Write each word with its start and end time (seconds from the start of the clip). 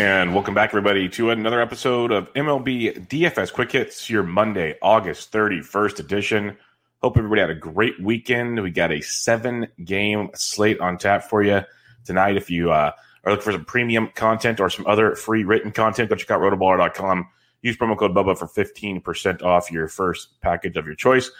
And 0.00 0.32
welcome 0.32 0.54
back, 0.54 0.70
everybody, 0.70 1.10
to 1.10 1.28
another 1.28 1.60
episode 1.60 2.10
of 2.10 2.32
MLB 2.32 3.06
DFS 3.08 3.52
Quick 3.52 3.72
Hits, 3.72 4.08
your 4.08 4.22
Monday, 4.22 4.74
August 4.80 5.30
31st 5.30 5.98
edition. 5.98 6.56
Hope 7.02 7.18
everybody 7.18 7.42
had 7.42 7.50
a 7.50 7.54
great 7.54 8.00
weekend. 8.00 8.62
We 8.62 8.70
got 8.70 8.92
a 8.92 9.02
seven 9.02 9.68
game 9.84 10.30
slate 10.32 10.80
on 10.80 10.96
tap 10.96 11.24
for 11.24 11.42
you 11.42 11.60
tonight. 12.06 12.38
If 12.38 12.48
you 12.48 12.72
uh, 12.72 12.92
are 13.24 13.30
looking 13.30 13.44
for 13.44 13.52
some 13.52 13.66
premium 13.66 14.08
content 14.14 14.58
or 14.58 14.70
some 14.70 14.86
other 14.86 15.14
free 15.16 15.44
written 15.44 15.70
content, 15.70 16.08
go 16.08 16.16
check 16.16 16.30
out 16.30 16.40
rotoballer.com. 16.40 17.28
Use 17.60 17.76
promo 17.76 17.94
code 17.94 18.14
BUBBA 18.14 18.38
for 18.38 18.46
15% 18.46 19.42
off 19.42 19.70
your 19.70 19.86
first 19.86 20.40
package 20.40 20.78
of 20.78 20.86
your 20.86 20.94
choice. 20.94 21.30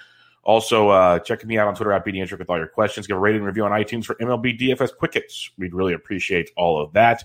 Also, 0.43 0.91
uh, 0.91 1.19
check 1.19 1.47
me 1.47 1.57
out 1.57 1.67
on 1.67 1.75
Twitter 1.75 1.93
at 1.93 2.05
BDintric 2.05 2.39
with 2.39 2.51
all 2.51 2.59
your 2.59 2.67
questions. 2.67 3.07
Give 3.07 3.17
a 3.17 3.21
rating 3.21 3.39
and 3.39 3.47
review 3.47 3.65
on 3.65 3.71
iTunes 3.71 4.05
for 4.05 4.17
MLB 4.17 4.61
DFS 4.61 4.95
Quick 4.99 5.15
Hits. 5.15 5.51
We'd 5.57 5.73
really 5.73 5.95
appreciate 5.95 6.51
all 6.59 6.79
of 6.79 6.93
that. 6.93 7.25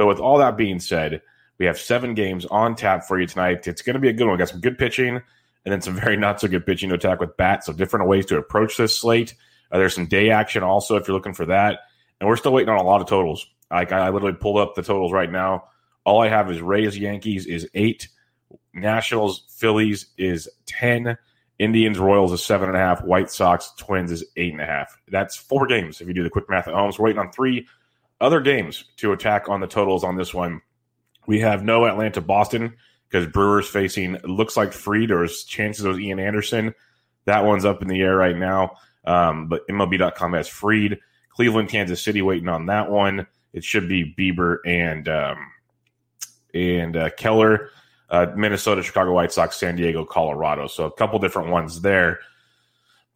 But 0.00 0.06
with 0.06 0.18
all 0.18 0.38
that 0.38 0.56
being 0.56 0.80
said, 0.80 1.20
we 1.58 1.66
have 1.66 1.78
seven 1.78 2.14
games 2.14 2.46
on 2.46 2.74
tap 2.74 3.04
for 3.04 3.20
you 3.20 3.26
tonight. 3.26 3.68
It's 3.68 3.82
going 3.82 3.92
to 3.92 4.00
be 4.00 4.08
a 4.08 4.14
good 4.14 4.24
one. 4.24 4.32
We 4.32 4.38
got 4.38 4.48
some 4.48 4.62
good 4.62 4.78
pitching 4.78 5.16
and 5.16 5.22
then 5.66 5.82
some 5.82 5.94
very 5.94 6.16
not 6.16 6.40
so 6.40 6.48
good 6.48 6.64
pitching 6.64 6.88
to 6.88 6.94
attack 6.94 7.20
with 7.20 7.36
bats. 7.36 7.66
So 7.66 7.74
different 7.74 8.08
ways 8.08 8.24
to 8.26 8.38
approach 8.38 8.78
this 8.78 8.96
slate. 8.96 9.34
Uh, 9.70 9.76
there's 9.76 9.94
some 9.94 10.06
day 10.06 10.30
action 10.30 10.62
also 10.62 10.96
if 10.96 11.06
you're 11.06 11.14
looking 11.14 11.34
for 11.34 11.44
that. 11.44 11.80
And 12.18 12.26
we're 12.26 12.36
still 12.36 12.54
waiting 12.54 12.70
on 12.70 12.78
a 12.78 12.82
lot 12.82 13.02
of 13.02 13.08
totals. 13.08 13.46
Like 13.70 13.92
I 13.92 14.08
literally 14.08 14.38
pulled 14.38 14.56
up 14.56 14.74
the 14.74 14.80
totals 14.82 15.12
right 15.12 15.30
now. 15.30 15.64
All 16.06 16.22
I 16.22 16.30
have 16.30 16.50
is 16.50 16.62
Rays 16.62 16.96
Yankees 16.96 17.44
is 17.44 17.68
eight, 17.74 18.08
Nationals 18.72 19.44
Phillies 19.58 20.06
is 20.16 20.48
ten, 20.64 21.18
Indians 21.58 21.98
Royals 21.98 22.32
is 22.32 22.42
seven 22.42 22.70
and 22.70 22.78
a 22.78 22.80
half, 22.80 23.04
White 23.04 23.30
Sox 23.30 23.74
Twins 23.76 24.10
is 24.10 24.24
eight 24.38 24.52
and 24.52 24.62
a 24.62 24.66
half. 24.66 24.96
That's 25.08 25.36
four 25.36 25.66
games 25.66 26.00
if 26.00 26.08
you 26.08 26.14
do 26.14 26.22
the 26.22 26.30
quick 26.30 26.48
math 26.48 26.68
at 26.68 26.72
home. 26.72 26.90
So 26.90 27.02
we're 27.02 27.08
waiting 27.08 27.20
on 27.20 27.32
three 27.32 27.66
other 28.20 28.40
games 28.40 28.84
to 28.96 29.12
attack 29.12 29.48
on 29.48 29.60
the 29.60 29.66
totals 29.66 30.04
on 30.04 30.16
this 30.16 30.34
one. 30.34 30.60
We 31.26 31.40
have 31.40 31.64
no 31.64 31.86
Atlanta 31.86 32.20
Boston 32.20 32.74
because 33.08 33.26
Brewers 33.26 33.68
facing 33.68 34.18
looks 34.24 34.56
like 34.56 34.72
Fried 34.72 35.10
or 35.10 35.26
chances 35.26 35.84
of 35.84 35.98
Ian 35.98 36.18
Anderson. 36.18 36.74
That 37.24 37.44
one's 37.44 37.64
up 37.64 37.82
in 37.82 37.88
the 37.88 38.00
air 38.00 38.16
right 38.16 38.36
now. 38.36 38.76
Um, 39.04 39.48
but 39.48 39.66
MLB.com 39.68 40.32
has 40.34 40.48
Fried. 40.48 40.98
Cleveland, 41.30 41.68
Kansas 41.68 42.02
City 42.02 42.22
waiting 42.22 42.48
on 42.48 42.66
that 42.66 42.90
one. 42.90 43.26
It 43.52 43.64
should 43.64 43.88
be 43.88 44.14
Bieber 44.18 44.58
and 44.66 45.08
um, 45.08 45.38
and 46.54 46.96
uh, 46.96 47.10
Keller. 47.10 47.70
Uh, 48.08 48.26
Minnesota, 48.36 48.82
Chicago 48.82 49.12
White 49.12 49.32
Sox, 49.32 49.56
San 49.56 49.76
Diego, 49.76 50.04
Colorado. 50.04 50.66
So 50.66 50.84
a 50.84 50.92
couple 50.92 51.20
different 51.20 51.50
ones 51.50 51.80
there. 51.80 52.18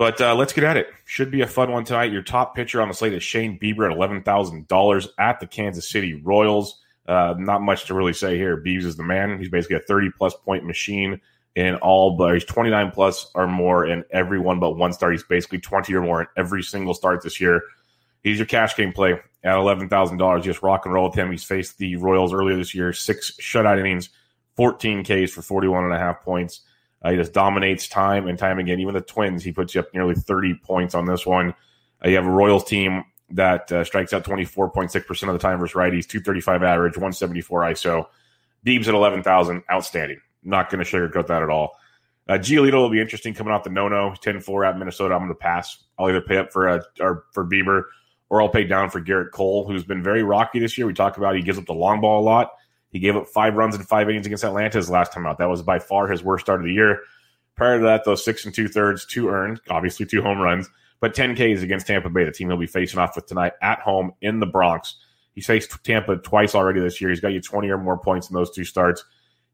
But 0.04 0.20
uh, 0.20 0.34
let's 0.34 0.53
get 0.53 0.65
at 0.65 0.76
it. 0.76 0.88
Should 1.06 1.31
be 1.31 1.41
a 1.41 1.47
fun 1.47 1.72
one 1.72 1.84
tonight. 1.84 2.12
Your 2.12 2.20
top 2.20 2.54
pitcher 2.54 2.82
on 2.82 2.88
the 2.88 2.94
slate 2.94 3.15
is 3.15 3.22
Shane 3.22 3.59
Bieber 3.59 3.91
at 3.91 3.97
eleven 3.97 4.22
thousand 4.22 4.69
dollars 4.69 5.09
at 5.19 5.41
the 5.41 5.47
Kansas 5.47 5.88
City 5.88 6.12
Royals. 6.12 6.78
Uh, 7.09 7.34
not 7.38 7.62
much 7.62 7.87
to 7.87 7.94
really 7.94 8.12
say 8.12 8.37
here. 8.37 8.59
Beeves 8.59 8.84
is 8.84 8.97
the 8.97 9.03
man. 9.03 9.38
He's 9.38 9.48
basically 9.48 9.76
a 9.76 9.81
thirty 9.81 10.10
plus 10.10 10.34
point 10.34 10.66
machine 10.66 11.22
in 11.54 11.76
all, 11.76 12.19
but 12.19 12.34
he's 12.34 12.44
twenty 12.44 12.69
nine 12.69 12.91
plus 12.91 13.31
or 13.34 13.47
more 13.47 13.87
in 13.87 14.04
every 14.10 14.38
one 14.38 14.60
but 14.60 14.76
one 14.76 14.93
start. 14.93 15.14
He's 15.14 15.22
basically 15.22 15.60
twenty 15.60 15.94
or 15.94 16.03
more 16.03 16.20
in 16.20 16.26
every 16.37 16.62
single 16.62 16.93
start 16.93 17.22
this 17.22 17.41
year. 17.41 17.62
He's 18.22 18.37
your 18.37 18.44
cash 18.44 18.76
game 18.76 18.93
play 18.93 19.19
at 19.43 19.56
eleven 19.56 19.88
thousand 19.88 20.19
dollars. 20.19 20.44
Just 20.44 20.62
rock 20.62 20.84
and 20.84 20.93
roll 20.93 21.09
with 21.09 21.19
him. 21.19 21.31
He's 21.31 21.44
faced 21.44 21.78
the 21.78 21.97
Royals 21.97 22.34
earlier 22.34 22.59
this 22.59 22.75
year, 22.75 22.93
six 22.93 23.38
shutout 23.41 23.81
innings, 23.81 24.10
fourteen 24.54 25.03
Ks 25.03 25.32
for 25.32 25.41
forty 25.41 25.69
one 25.69 25.84
and 25.84 25.94
a 25.94 25.98
half 25.98 26.20
points. 26.20 26.60
Uh, 27.04 27.10
he 27.10 27.16
just 27.16 27.34
dominates 27.34 27.87
time 27.87 28.26
and 28.26 28.38
time 28.38 28.59
again. 28.59 28.81
Even 28.81 28.94
the 28.94 29.00
Twins, 29.03 29.44
he 29.44 29.53
puts 29.53 29.75
you 29.75 29.81
up 29.82 29.92
nearly 29.92 30.15
30 30.15 30.54
points 30.62 30.94
on 30.94 31.04
this 31.04 31.26
one. 31.26 31.54
Uh, 32.03 32.09
you 32.09 32.16
have 32.16 32.25
a 32.25 32.31
Royals 32.31 32.65
team 32.65 33.04
that 33.31 33.70
uh, 33.70 33.84
strikes 33.84 34.12
out 34.12 34.25
24.6% 34.25 35.28
of 35.28 35.32
the 35.34 35.38
time 35.38 35.59
versus 35.59 35.75
righties, 35.75 36.06
235 36.09 36.62
average, 36.62 36.97
174 36.97 37.60
ISO. 37.62 38.06
Deebs 38.64 38.88
at 38.88 38.94
11,000, 38.94 39.62
outstanding. 39.70 40.20
Not 40.43 40.70
going 40.70 40.82
to 40.82 40.91
sugarcoat 40.91 41.26
that 41.26 41.43
at 41.43 41.50
all. 41.50 41.76
Uh, 42.26 42.34
Giolito 42.34 42.75
will 42.75 42.91
be 42.91 43.00
interesting 43.00 43.34
coming 43.34 43.53
off 43.53 43.64
the 43.64 43.70
no-no, 43.70 44.14
10-4 44.22 44.70
at 44.70 44.78
Minnesota. 44.78 45.14
I'm 45.14 45.20
going 45.20 45.28
to 45.28 45.34
pass. 45.34 45.84
I'll 45.98 46.09
either 46.09 46.22
pay 46.22 46.38
up 46.38 46.53
for 46.53 46.69
uh, 46.69 46.81
or 47.00 47.25
for 47.32 47.44
Bieber 47.44 47.84
or 48.31 48.41
I'll 48.41 48.48
pay 48.48 48.64
down 48.64 48.88
for 48.88 49.00
Gerrit 49.00 49.31
Cole, 49.31 49.66
who's 49.66 49.84
been 49.84 50.03
very 50.03 50.22
rocky 50.22 50.59
this 50.59 50.78
year. 50.78 50.87
We 50.87 50.94
talked 50.94 51.19
about 51.19 51.37
he 51.37 51.43
gives 51.43 51.59
up 51.59 51.66
the 51.66 51.75
long 51.75 52.00
ball 52.00 52.20
a 52.20 52.25
lot. 52.25 52.53
He 52.94 53.00
gave 53.00 53.16
up 53.16 53.27
five 53.27 53.56
runs 53.56 53.75
in 53.75 53.82
five 53.82 54.09
innings 54.09 54.25
against 54.25 54.44
Atlanta 54.44 54.78
his 54.78 54.88
last 54.88 55.12
time 55.12 55.27
out. 55.27 55.38
That 55.38 55.49
was 55.50 55.62
by 55.62 55.81
far 55.81 56.06
his 56.06 56.22
worst 56.22 56.47
start 56.47 56.60
of 56.60 56.66
the 56.66 56.72
year. 56.72 57.00
Prior 57.56 57.81
to 57.81 57.84
that, 57.84 58.05
those 58.05 58.25
six 58.25 58.44
and 58.44 58.55
two 58.55 58.69
thirds, 58.69 59.05
two 59.05 59.28
earned, 59.28 59.60
obviously 59.69 60.06
two 60.06 60.22
home 60.22 60.38
runs, 60.38 60.71
but 61.00 61.12
10 61.12 61.34
Ks 61.34 61.62
against 61.62 61.88
Tampa 61.88 62.09
Bay, 62.09 62.22
the 62.22 62.31
team 62.31 62.49
he'll 62.49 62.56
be 62.56 62.69
facing 62.69 63.00
off 63.00 63.16
with 63.16 63.27
tonight 63.27 63.55
at 63.60 63.81
home 63.81 64.12
in 64.21 64.38
the 64.38 64.47
Bronx. 64.47 64.94
He's 65.34 65.44
faced 65.44 65.77
Tampa 65.82 66.19
twice 66.19 66.55
already 66.55 66.78
this 66.78 67.00
year. 67.00 67.10
He's 67.10 67.19
got 67.19 67.32
you 67.32 67.41
20 67.41 67.69
or 67.69 67.78
more 67.78 67.99
points 67.99 68.31
in 68.31 68.34
those 68.34 68.53
two 68.53 68.65
starts. 68.65 69.05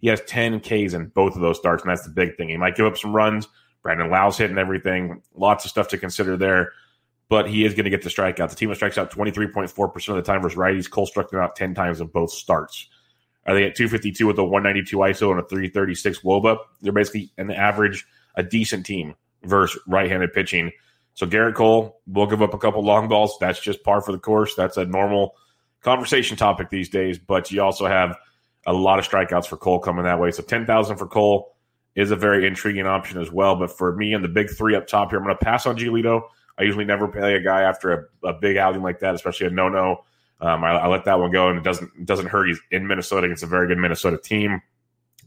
He 0.01 0.09
has 0.09 0.21
10 0.27 0.61
Ks 0.61 0.93
in 0.93 1.07
both 1.07 1.35
of 1.35 1.41
those 1.41 1.57
starts, 1.57 1.83
and 1.83 1.91
that's 1.91 2.05
the 2.05 2.11
big 2.11 2.37
thing. 2.37 2.51
He 2.51 2.59
might 2.59 2.77
give 2.77 2.85
up 2.85 2.99
some 2.99 3.17
runs. 3.17 3.49
Brandon 3.83 4.11
Lowe's 4.11 4.37
hitting 4.37 4.59
everything. 4.59 5.23
Lots 5.35 5.65
of 5.65 5.71
stuff 5.71 5.89
to 5.89 5.99
consider 5.99 6.37
there, 6.37 6.73
but 7.31 7.49
he 7.49 7.65
is 7.65 7.73
going 7.73 7.85
to 7.85 7.91
get 7.91 8.03
the 8.03 8.11
strikeout. 8.11 8.51
The 8.51 8.57
team 8.57 8.69
that 8.69 8.75
strikes 8.75 8.99
out 8.99 9.11
23.4% 9.11 10.09
of 10.11 10.17
the 10.17 10.23
time 10.23 10.43
versus 10.43 10.59
righties. 10.59 10.91
Cole 10.91 11.07
struck 11.07 11.31
them 11.31 11.41
out 11.41 11.57
10 11.57 11.75
times 11.75 12.03
in 12.03 12.09
both 12.09 12.33
starts. 12.33 12.87
Are 13.51 13.55
they 13.55 13.65
at 13.65 13.75
252 13.75 14.29
with 14.29 14.39
a 14.39 14.45
192 14.45 14.97
ISO 14.97 15.33
and 15.33 15.41
a 15.41 15.43
336 15.43 16.21
WOBA? 16.21 16.57
They're 16.83 16.93
basically 16.93 17.33
an 17.37 17.51
average, 17.51 18.07
a 18.37 18.45
decent 18.45 18.87
team 18.87 19.17
versus 19.43 19.81
right-handed 19.89 20.33
pitching. 20.33 20.71
So 21.15 21.27
Gerrit 21.27 21.57
Cole 21.57 22.01
will 22.07 22.29
give 22.29 22.43
up 22.43 22.55
a 22.55 22.59
couple 22.59 22.85
long 22.85 23.09
balls. 23.09 23.37
That's 23.41 23.59
just 23.59 23.83
par 23.83 24.03
for 24.03 24.13
the 24.13 24.21
course. 24.21 24.55
That's 24.55 24.77
a 24.77 24.85
normal 24.85 25.35
conversation 25.81 26.37
topic 26.37 26.71
these 26.71 26.89
days. 26.89 27.19
But 27.19 27.51
you 27.51 27.61
also 27.61 27.87
have 27.87 28.17
a 28.69 28.73
lot 28.73 29.01
of 29.01 29.09
strikeouts 29.09 29.47
for 29.47 29.57
Cole 29.57 29.81
coming 29.81 30.05
that 30.05 30.21
way. 30.21 30.31
So 30.31 30.45
10,000 30.45 30.97
for 30.97 31.09
Cole 31.09 31.57
is 31.97 32.13
a 32.13 32.17
very 32.17 32.47
intriguing 32.47 32.87
option 32.87 33.21
as 33.21 33.33
well. 33.33 33.57
But 33.57 33.77
for 33.77 33.97
me 33.97 34.15
and 34.15 34.23
the 34.23 34.29
big 34.29 34.49
three 34.51 34.77
up 34.77 34.87
top 34.87 35.11
here, 35.11 35.19
I'm 35.19 35.25
going 35.25 35.37
to 35.37 35.45
pass 35.45 35.67
on 35.67 35.77
Giolito. 35.77 36.23
I 36.57 36.63
usually 36.63 36.85
never 36.85 37.09
play 37.09 37.35
a 37.35 37.41
guy 37.41 37.63
after 37.63 38.11
a, 38.23 38.29
a 38.29 38.33
big 38.35 38.59
outing 38.59 38.83
like 38.83 39.01
that, 39.01 39.17
especially 39.17 39.49
a 39.49 39.51
no-no. 39.51 40.05
Um, 40.41 40.65
I, 40.65 40.71
I, 40.71 40.87
let 40.89 41.05
that 41.05 41.19
one 41.19 41.31
go, 41.31 41.49
and 41.49 41.59
it 41.59 41.65
doesn't 41.65 42.07
doesn't 42.07 42.27
hurt. 42.27 42.49
He's 42.49 42.61
in 42.71 42.87
Minnesota 42.87 43.27
against 43.27 43.43
a 43.43 43.47
very 43.47 43.69
good 43.69 43.79
Minnesota 43.79 44.19
team, 44.19 44.63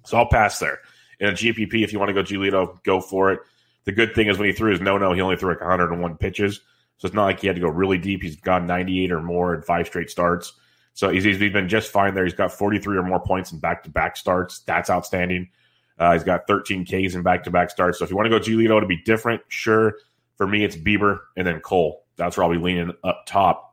so 0.06 0.18
I'll 0.18 0.30
pass 0.30 0.60
there. 0.60 0.80
In 1.20 1.30
a 1.30 1.34
GPP, 1.34 1.84
if 1.84 1.94
you 1.94 2.00
want 2.00 2.10
to 2.10 2.14
go 2.14 2.24
Giolito, 2.24 2.82
go 2.84 3.00
for 3.00 3.32
it. 3.32 3.40
The 3.86 3.92
good 3.92 4.16
thing 4.16 4.28
is 4.28 4.38
when 4.38 4.48
he 4.48 4.54
threw 4.54 4.72
his 4.72 4.82
no 4.82 4.98
no, 4.98 5.14
he 5.14 5.22
only 5.22 5.36
threw 5.36 5.52
like 5.52 5.62
101 5.62 6.18
pitches, 6.18 6.62
so 6.98 7.06
it's 7.06 7.16
not 7.16 7.26
like 7.26 7.40
he 7.40 7.48
had 7.48 7.56
to 7.56 7.62
go 7.62 7.70
really 7.70 7.98
deep. 7.98 8.24
He's 8.24 8.38
gone 8.38 8.66
98 8.66 9.12
or 9.12 9.22
more 9.22 9.54
in 9.54 9.62
five 9.62 9.86
straight 9.86 10.10
starts, 10.10 10.54
so 10.94 11.10
he's, 11.10 11.24
he's 11.24 11.38
been 11.38 11.70
just 11.70 11.92
fine 11.92 12.14
there. 12.14 12.24
He's 12.24 12.34
got 12.34 12.52
43 12.52 12.98
or 12.98 13.04
more 13.04 13.20
points 13.20 13.52
in 13.52 13.60
back 13.60 13.84
to 13.84 13.90
back 13.90 14.16
starts. 14.16 14.60
That's 14.60 14.90
outstanding. 14.90 15.50
Uh, 15.98 16.14
he's 16.14 16.24
got 16.24 16.48
13 16.48 16.86
Ks 16.86 17.16
in 17.16 17.24
back 17.24 17.44
to 17.44 17.52
back 17.52 17.70
starts. 17.70 18.00
So 18.00 18.06
if 18.06 18.10
you 18.10 18.16
want 18.18 18.26
to 18.26 18.30
go 18.30 18.40
Giolito 18.40 18.80
to 18.80 18.88
be 18.88 18.98
different, 18.98 19.42
sure. 19.48 19.96
For 20.38 20.48
me, 20.48 20.64
it's 20.64 20.76
Bieber 20.76 21.20
and 21.38 21.46
then 21.46 21.60
Cole. 21.60 22.06
That's 22.16 22.38
where 22.38 22.44
I'll 22.44 22.52
be 22.52 22.58
leaning 22.58 22.94
up 23.04 23.26
top. 23.28 23.73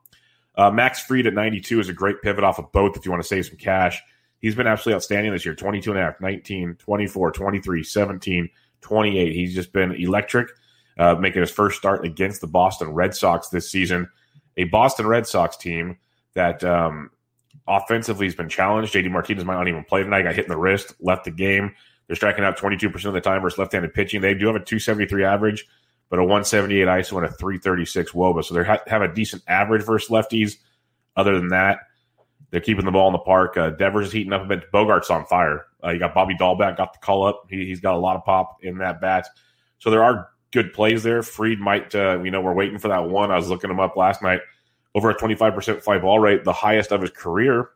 Uh, 0.60 0.70
Max 0.70 1.00
Fried 1.00 1.26
at 1.26 1.32
92 1.32 1.80
is 1.80 1.88
a 1.88 1.94
great 1.94 2.20
pivot 2.20 2.44
off 2.44 2.58
of 2.58 2.70
both 2.70 2.94
if 2.94 3.06
you 3.06 3.10
want 3.10 3.22
to 3.22 3.26
save 3.26 3.46
some 3.46 3.56
cash. 3.56 4.02
He's 4.42 4.54
been 4.54 4.66
absolutely 4.66 4.96
outstanding 4.96 5.32
this 5.32 5.46
year 5.46 5.54
22 5.54 5.90
and 5.90 5.98
a 5.98 6.02
half, 6.02 6.20
19, 6.20 6.74
24, 6.74 7.32
23, 7.32 7.82
17, 7.82 8.50
28. 8.82 9.32
He's 9.32 9.54
just 9.54 9.72
been 9.72 9.92
electric, 9.92 10.50
uh, 10.98 11.14
making 11.14 11.40
his 11.40 11.50
first 11.50 11.78
start 11.78 12.04
against 12.04 12.42
the 12.42 12.46
Boston 12.46 12.90
Red 12.90 13.14
Sox 13.14 13.48
this 13.48 13.70
season. 13.70 14.06
A 14.58 14.64
Boston 14.64 15.06
Red 15.06 15.26
Sox 15.26 15.56
team 15.56 15.96
that 16.34 16.62
um, 16.62 17.10
offensively 17.66 18.26
has 18.26 18.34
been 18.34 18.50
challenged. 18.50 18.92
JD 18.92 19.10
Martinez 19.10 19.46
might 19.46 19.54
not 19.54 19.66
even 19.66 19.84
play 19.84 20.02
tonight. 20.02 20.24
Got 20.24 20.34
hit 20.34 20.44
in 20.44 20.50
the 20.50 20.58
wrist, 20.58 20.92
left 21.00 21.24
the 21.24 21.30
game. 21.30 21.74
They're 22.06 22.16
striking 22.16 22.44
out 22.44 22.58
22% 22.58 23.02
of 23.06 23.14
the 23.14 23.20
time 23.22 23.40
versus 23.40 23.58
left 23.58 23.72
handed 23.72 23.94
pitching. 23.94 24.20
They 24.20 24.34
do 24.34 24.48
have 24.48 24.56
a 24.56 24.58
273 24.58 25.24
average, 25.24 25.66
but 26.10 26.18
a 26.18 26.22
178 26.22 26.86
ISO 26.86 27.16
and 27.16 27.26
a 27.26 27.30
336 27.30 28.12
WOBA. 28.12 28.44
So 28.44 28.54
they 28.54 28.64
have 28.64 29.02
a 29.02 29.14
decent 29.14 29.42
average 29.46 29.84
versus 29.84 30.10
lefties. 30.10 30.56
Other 31.16 31.38
than 31.38 31.48
that, 31.48 31.78
they're 32.50 32.60
keeping 32.60 32.84
the 32.84 32.90
ball 32.90 33.06
in 33.08 33.12
the 33.12 33.20
park. 33.20 33.56
Uh, 33.56 33.70
Devers 33.70 34.08
is 34.08 34.12
heating 34.12 34.32
up 34.32 34.42
a 34.42 34.46
bit. 34.46 34.70
Bogaerts 34.72 35.10
on 35.10 35.24
fire. 35.26 35.66
Uh, 35.82 35.90
you 35.90 36.00
got 36.00 36.14
Bobby 36.14 36.34
Dalbec 36.34 36.76
got 36.76 36.92
the 36.92 36.98
call 36.98 37.24
up. 37.24 37.46
He, 37.48 37.70
has 37.70 37.80
got 37.80 37.94
a 37.94 37.98
lot 37.98 38.16
of 38.16 38.24
pop 38.24 38.58
in 38.62 38.78
that 38.78 39.00
bat. 39.00 39.28
So 39.78 39.90
there 39.90 40.02
are 40.02 40.28
good 40.50 40.72
plays 40.72 41.02
there. 41.02 41.22
Fried 41.22 41.60
might, 41.60 41.94
uh, 41.94 42.20
you 42.22 42.30
know, 42.30 42.40
we're 42.40 42.54
waiting 42.54 42.78
for 42.78 42.88
that 42.88 43.08
one. 43.08 43.30
I 43.30 43.36
was 43.36 43.48
looking 43.48 43.70
him 43.70 43.80
up 43.80 43.96
last 43.96 44.20
night. 44.20 44.40
Over 44.94 45.10
a 45.10 45.16
25% 45.16 45.82
fly 45.82 45.98
ball 45.98 46.18
rate, 46.18 46.42
the 46.42 46.52
highest 46.52 46.90
of 46.90 47.00
his 47.00 47.10
career, 47.10 47.70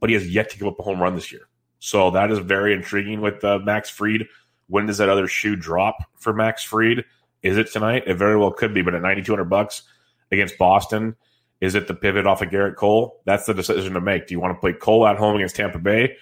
but 0.00 0.10
he 0.10 0.14
has 0.14 0.28
yet 0.28 0.50
to 0.50 0.58
give 0.58 0.66
up 0.66 0.80
a 0.80 0.82
home 0.82 1.00
run 1.00 1.14
this 1.14 1.30
year. 1.30 1.42
So 1.78 2.10
that 2.10 2.32
is 2.32 2.40
very 2.40 2.72
intriguing 2.72 3.20
with 3.20 3.44
uh, 3.44 3.60
Max 3.60 3.88
Fried. 3.88 4.26
When 4.66 4.86
does 4.86 4.98
that 4.98 5.08
other 5.08 5.28
shoe 5.28 5.54
drop 5.54 5.96
for 6.16 6.32
Max 6.32 6.64
Fried? 6.64 7.04
Is 7.42 7.56
it 7.56 7.72
tonight? 7.72 8.04
It 8.06 8.14
very 8.14 8.36
well 8.36 8.52
could 8.52 8.74
be, 8.74 8.82
but 8.82 8.94
at 8.94 9.02
9,200 9.02 9.44
bucks 9.44 9.82
against 10.30 10.58
Boston– 10.58 11.16
is 11.62 11.76
it 11.76 11.86
the 11.86 11.94
pivot 11.94 12.26
off 12.26 12.42
of 12.42 12.48
Gerrit 12.48 12.74
Cole? 12.74 13.20
That's 13.24 13.46
the 13.46 13.54
decision 13.54 13.94
to 13.94 14.00
make. 14.00 14.26
Do 14.26 14.34
you 14.34 14.40
want 14.40 14.56
to 14.56 14.60
play 14.60 14.72
Cole 14.72 15.06
at 15.06 15.16
home 15.16 15.36
against 15.36 15.54
Tampa 15.54 15.78
Bay 15.78 16.16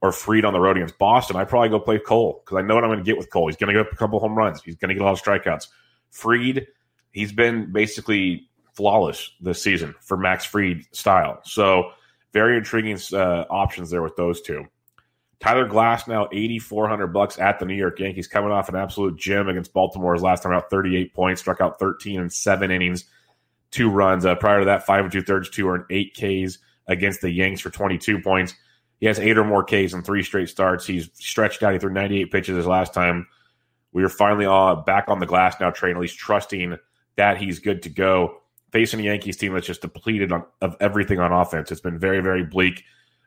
or 0.00 0.10
Fried 0.10 0.46
on 0.46 0.54
the 0.54 0.58
road 0.58 0.78
against 0.78 0.98
Boston? 0.98 1.36
I 1.36 1.44
probably 1.44 1.68
go 1.68 1.78
play 1.78 1.98
Cole 1.98 2.42
because 2.42 2.56
I 2.56 2.66
know 2.66 2.74
what 2.74 2.82
I'm 2.82 2.88
going 2.88 3.00
to 3.00 3.04
get 3.04 3.18
with 3.18 3.30
Cole. 3.30 3.46
He's 3.46 3.58
going 3.58 3.74
to 3.74 3.84
get 3.84 3.92
a 3.92 3.96
couple 3.96 4.18
home 4.20 4.34
runs. 4.34 4.62
He's 4.62 4.76
going 4.76 4.88
to 4.88 4.94
get 4.94 5.02
a 5.02 5.04
lot 5.04 5.12
of 5.12 5.22
strikeouts. 5.22 5.68
Fried, 6.10 6.66
he's 7.12 7.30
been 7.30 7.72
basically 7.72 8.48
flawless 8.72 9.32
this 9.38 9.60
season 9.60 9.94
for 10.00 10.16
Max 10.16 10.46
Fried 10.46 10.84
style. 10.92 11.40
So 11.44 11.90
very 12.32 12.56
intriguing 12.56 12.98
uh, 13.12 13.44
options 13.50 13.90
there 13.90 14.02
with 14.02 14.16
those 14.16 14.40
two. 14.40 14.64
Tyler 15.40 15.68
Glasnow 15.68 16.28
8400 16.32 17.08
bucks 17.08 17.38
at 17.38 17.58
the 17.58 17.66
New 17.66 17.74
York 17.74 18.00
Yankees 18.00 18.26
coming 18.26 18.50
off 18.50 18.68
an 18.68 18.76
absolute 18.76 19.16
gem 19.16 19.48
against 19.48 19.72
Baltimore 19.72 20.14
his 20.14 20.22
last 20.22 20.42
time 20.42 20.52
out 20.52 20.70
38 20.70 21.12
points 21.14 21.40
struck 21.40 21.60
out 21.60 21.78
13 21.78 22.20
in 22.20 22.30
7 22.30 22.70
innings 22.70 23.04
two 23.70 23.90
runs. 23.90 24.24
Uh, 24.24 24.34
prior 24.34 24.60
to 24.60 24.66
that, 24.66 24.86
five 24.86 25.04
and 25.04 25.12
two 25.12 25.22
thirds, 25.22 25.50
two 25.50 25.68
earned 25.68 25.84
eight 25.90 26.14
Ks 26.14 26.58
against 26.86 27.20
the 27.20 27.30
Yanks 27.30 27.60
for 27.60 27.70
22 27.70 28.20
points. 28.20 28.54
He 29.00 29.06
has 29.06 29.18
eight 29.18 29.36
or 29.36 29.44
more 29.44 29.62
Ks 29.62 29.92
in 29.92 30.02
three 30.02 30.22
straight 30.22 30.48
starts. 30.48 30.86
He's 30.86 31.10
stretched 31.14 31.62
out. 31.62 31.74
He 31.74 31.78
threw 31.78 31.92
98 31.92 32.32
pitches 32.32 32.56
his 32.56 32.66
last 32.66 32.94
time. 32.94 33.26
We 33.92 34.02
are 34.02 34.08
finally 34.08 34.46
uh, 34.46 34.76
back 34.76 35.04
on 35.08 35.20
the 35.20 35.26
Glasnow 35.26 35.74
train, 35.74 35.96
at 35.96 36.00
least 36.00 36.18
trusting 36.18 36.76
that 37.16 37.38
he's 37.38 37.58
good 37.58 37.82
to 37.82 37.88
go. 37.88 38.40
Facing 38.72 39.00
a 39.00 39.04
Yankees 39.04 39.36
team 39.36 39.54
that's 39.54 39.66
just 39.66 39.82
depleted 39.82 40.32
on, 40.32 40.44
of 40.60 40.76
everything 40.80 41.18
on 41.18 41.32
offense. 41.32 41.70
It's 41.70 41.80
been 41.80 41.98
very, 41.98 42.20
very 42.20 42.44
bleak. 42.44 42.82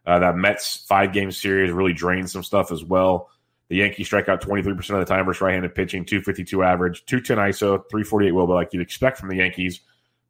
Uh, 0.10 0.20
that 0.20 0.36
Mets 0.36 0.86
five 0.88 1.14
game 1.14 1.32
series 1.32 1.72
really 1.72 1.94
drained 1.94 2.30
some 2.30 2.44
stuff 2.44 2.72
as 2.72 2.84
well. 2.84 3.30
The 3.68 3.78
Yankees 3.78 4.08
strike 4.08 4.28
out 4.28 4.42
23% 4.42 4.72
of 4.78 5.00
the 5.00 5.06
time 5.06 5.26
versus 5.26 5.42
right 5.42 5.54
handed 5.54 5.76
pitching, 5.76 6.04
252 6.04 6.64
average, 6.64 7.06
210 7.06 7.38
ISO, 7.38 7.84
348 7.90 8.32
will, 8.32 8.48
but 8.48 8.56
like 8.56 8.74
you'd 8.74 8.82
expect 8.82 9.20
from 9.20 9.30
the 9.30 9.36
Yankees 9.36 9.82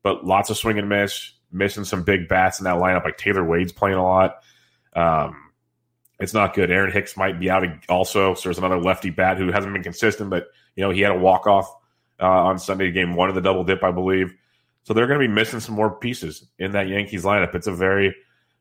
but 0.03 0.25
lots 0.25 0.49
of 0.49 0.57
swing 0.57 0.79
and 0.79 0.89
miss, 0.89 1.33
missing 1.51 1.83
some 1.83 2.03
big 2.03 2.27
bats 2.27 2.59
in 2.59 2.65
that 2.65 2.77
lineup. 2.77 3.03
Like 3.03 3.17
Tyler 3.17 3.43
Wade's 3.43 3.71
playing 3.71 3.97
a 3.97 4.03
lot. 4.03 4.41
Um, 4.93 5.51
it's 6.19 6.33
not 6.33 6.53
good. 6.53 6.71
Aaron 6.71 6.91
Hicks 6.91 7.15
might 7.15 7.39
be 7.39 7.49
out 7.49 7.65
also. 7.87 8.33
So 8.33 8.41
there's 8.43 8.57
another 8.57 8.79
lefty 8.79 9.09
bat 9.09 9.37
who 9.37 9.51
hasn't 9.51 9.73
been 9.73 9.83
consistent, 9.83 10.29
but 10.29 10.47
you 10.75 10.83
know 10.83 10.91
he 10.91 11.01
had 11.01 11.11
a 11.11 11.19
walk 11.19 11.47
off 11.47 11.73
uh, 12.19 12.25
on 12.27 12.59
Sunday, 12.59 12.91
game 12.91 13.15
one 13.15 13.29
of 13.29 13.35
the 13.35 13.41
double 13.41 13.63
dip, 13.63 13.83
I 13.83 13.91
believe. 13.91 14.33
So 14.83 14.93
they're 14.93 15.07
going 15.07 15.19
to 15.19 15.27
be 15.27 15.33
missing 15.33 15.59
some 15.59 15.75
more 15.75 15.91
pieces 15.91 16.45
in 16.57 16.71
that 16.71 16.87
Yankees 16.87 17.23
lineup. 17.23 17.53
It's 17.53 17.67
a 17.67 17.71
very, 17.71 18.15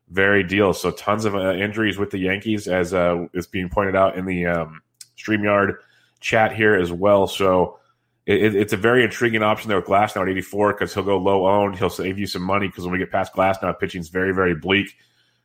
very 0.09 0.43
deal. 0.43 0.73
So 0.73 0.91
tons 0.91 1.25
of 1.25 1.35
uh, 1.35 1.53
injuries 1.53 1.97
with 1.97 2.11
the 2.11 2.17
Yankees, 2.17 2.67
as 2.67 2.93
uh, 2.93 3.27
is 3.33 3.47
being 3.47 3.69
pointed 3.69 3.95
out 3.95 4.17
in 4.17 4.25
the 4.25 4.45
um, 4.45 4.81
Streamyard 5.17 5.75
chat 6.19 6.55
here 6.55 6.75
as 6.75 6.91
well. 6.91 7.27
So 7.27 7.79
it, 8.25 8.55
it's 8.55 8.73
a 8.73 8.77
very 8.77 9.03
intriguing 9.03 9.43
option 9.43 9.69
there 9.69 9.79
with 9.79 9.87
Glasnow 9.87 10.21
at 10.21 10.29
84 10.29 10.73
because 10.73 10.93
he'll 10.93 11.03
go 11.03 11.17
low 11.17 11.47
owned. 11.47 11.77
He'll 11.77 11.89
save 11.89 12.17
you 12.17 12.27
some 12.27 12.41
money 12.41 12.67
because 12.67 12.83
when 12.83 12.91
we 12.93 12.99
get 12.99 13.11
past 13.11 13.33
Glasnow, 13.33 13.77
pitching 13.79 14.01
is 14.01 14.09
very, 14.09 14.33
very 14.33 14.55
bleak. 14.55 14.95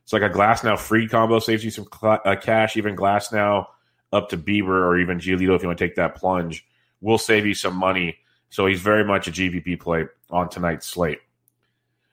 It's 0.02 0.12
like 0.12 0.22
a 0.22 0.30
Glasnow 0.30 0.78
free 0.78 1.08
combo 1.08 1.38
saves 1.38 1.64
you 1.64 1.70
some 1.70 1.86
cl- 1.92 2.20
uh, 2.24 2.36
cash. 2.36 2.76
Even 2.76 2.94
Glasnow 2.94 3.66
up 4.12 4.28
to 4.28 4.38
Bieber 4.38 4.68
or 4.68 4.98
even 4.98 5.18
Giolito 5.18 5.56
if 5.56 5.62
you 5.62 5.68
want 5.68 5.78
to 5.78 5.84
take 5.84 5.96
that 5.96 6.14
plunge 6.14 6.66
will 7.00 7.18
save 7.18 7.46
you 7.46 7.54
some 7.54 7.74
money. 7.74 8.18
So 8.50 8.66
he's 8.66 8.80
very 8.80 9.04
much 9.04 9.28
a 9.28 9.30
GPP 9.32 9.80
play 9.80 10.06
on 10.30 10.48
tonight's 10.48 10.86
slate. 10.86 11.18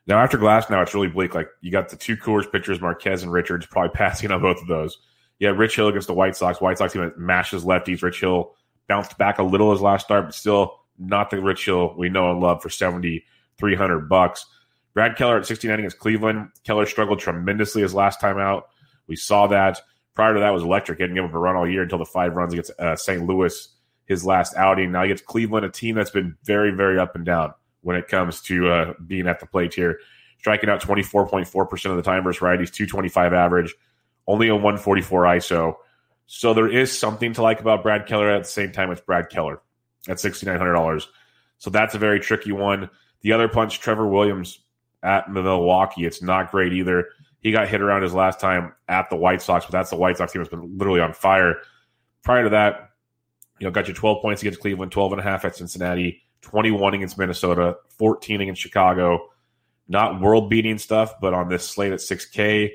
Now 0.07 0.19
after 0.19 0.38
Glass, 0.38 0.69
now 0.69 0.81
it's 0.81 0.94
really 0.94 1.07
bleak. 1.07 1.36
Like 1.36 1.50
you 1.62 1.71
got 1.71 1.89
the 1.89 1.95
two 1.95 2.18
Coors 2.18 2.51
pitchers, 2.51 2.81
Marquez 2.81 3.24
and 3.24 3.31
Richards, 3.31 3.65
probably 3.65 3.92
passing 3.95 4.31
on 4.31 4.42
both 4.42 4.62
of 4.62 4.68
those. 4.68 4.98
Yeah, 5.39 5.50
Rich 5.50 5.75
Hill 5.75 5.88
against 5.88 6.07
the 6.07 6.13
White 6.13 6.36
Sox. 6.36 6.62
White 6.62 6.77
Sox 6.77 6.94
team 6.94 7.12
mashes 7.18 7.63
lefties. 7.63 8.03
Rich 8.03 8.19
Hill 8.19 8.53
bounced 8.88 9.18
back 9.18 9.39
a 9.39 9.44
little 9.44 9.71
his 9.71 9.81
last 9.81 10.06
start, 10.06 10.25
but 10.25 10.36
still 10.36 10.80
not 10.98 11.30
the 11.30 11.42
Rich 11.42 11.65
Hill 11.65 11.95
we 11.98 12.09
know 12.09 12.31
and 12.31 12.39
love 12.39 12.62
for 12.62 12.69
seventy 12.69 13.25
three 13.57 13.75
hundred 13.75 14.09
bucks. 14.09 14.45
Brad 14.94 15.15
Keller 15.15 15.38
at 15.38 15.45
69 15.45 15.80
against 15.80 16.00
Cleveland. 16.00 16.50
Keller 16.65 16.86
struggled 16.86 17.19
tremendously 17.19 17.81
his 17.81 17.94
last 17.94 18.19
time 18.19 18.38
out. 18.38 18.65
We 19.07 19.15
saw 19.15 19.48
that. 19.48 19.80
Prior 20.15 20.33
to 20.33 20.42
that 20.42 20.50
was 20.50 20.63
electric. 20.63 20.98
He 20.98 21.03
didn't 21.06 21.15
give 21.15 21.24
up 21.24 21.33
a 21.33 21.38
run 21.38 21.56
all 21.56 21.65
year 21.65 21.83
until 21.83 21.98
the 21.98 22.06
five 22.06 22.36
runs 22.36 22.51
against 22.51 22.71
uh, 22.77 22.98
St. 22.98 23.25
Louis 23.25 23.69
his 24.06 24.25
last 24.25 24.53
outing. 24.57 24.92
Now 24.92 25.03
he 25.03 25.07
gets 25.07 25.21
Cleveland, 25.21 25.65
a 25.65 25.69
team 25.69 25.95
that's 25.95 26.09
been 26.09 26.36
very, 26.44 26.71
very 26.71 27.00
up 27.00 27.15
and 27.15 27.25
down 27.25 27.53
when 27.81 27.95
it 27.95 28.07
comes 28.07 28.42
to 28.42 28.69
uh, 28.69 28.94
being 29.07 29.28
at 29.28 29.39
the 29.39 29.45
plate 29.45 29.74
here. 29.74 30.00
Striking 30.39 30.69
out 30.69 30.81
24.4% 30.81 31.92
of 31.92 31.98
the 31.98 32.01
time 32.01 32.24
versus 32.24 32.42
righties, 32.42 32.72
225 32.72 33.33
average, 33.33 33.75
only 34.28 34.48
a 34.48 34.56
144 34.56 35.24
ISO. 35.24 35.75
So 36.33 36.54
there 36.54 36.72
is 36.72 36.98
something 36.98 37.33
to 37.33 37.42
like 37.42 37.60
about 37.60 37.83
Brad 37.83 38.07
Keller. 38.07 38.31
At 38.31 38.44
the 38.44 38.50
same 38.50 38.72
time, 38.72 38.89
it's 38.89 39.01
Brad 39.01 39.30
Keller 39.30 39.62
at 40.07 40.18
sixty 40.18 40.45
nine 40.45 40.57
hundred 40.57 40.74
dollars. 40.74 41.10
So 41.57 41.69
that's 41.69 41.94
a 41.94 41.98
very 41.98 42.22
tricky 42.22 42.54
one. 42.54 42.89
The 43.19 43.33
other 43.33 43.50
punch, 43.50 43.81
Trevor 43.81 44.07
Williams 44.07 44.60
at 45.04 45.30
Milwaukee. 45.30 46.06
It's 46.06 46.22
not 46.22 46.50
great 46.50 46.72
either. 46.72 47.10
He 47.42 47.51
got 47.51 47.68
hit 47.68 47.81
around 47.81 48.04
his 48.04 48.13
last 48.13 48.39
time 48.39 48.74
at 48.88 49.10
the 49.10 49.18
White 49.18 49.42
Sox, 49.42 49.66
but 49.66 49.74
that's 49.74 49.89
the 49.89 49.98
White 49.98 50.18
Sox 50.18 50.31
team 50.31 50.42
that's 50.42 50.50
been 50.50 50.77
literally 50.77 51.01
on 51.01 51.12
fire. 51.12 51.57
Prior 52.24 52.45
to 52.45 52.50
that, 52.51 52.92
you 53.60 53.66
know, 53.66 53.72
got 53.72 53.89
you 53.89 53.94
12 53.94 54.22
points 54.22 54.42
against 54.42 54.62
Cleveland, 54.62 54.94
12 54.94 55.12
and 55.12 55.19
a 55.19 55.24
half 55.24 55.44
at 55.44 55.57
Cincinnati, 55.57 56.24
21 56.41 56.95
against 56.95 57.17
Minnesota, 57.17 57.77
14 57.97 58.41
against 58.41 58.61
Chicago. 58.61 59.29
Not 59.88 60.21
world 60.21 60.49
beating 60.49 60.77
stuff, 60.77 61.13
but 61.19 61.33
on 61.33 61.49
this 61.49 61.67
slate 61.67 61.91
at 61.91 61.99
6K, 61.99 62.71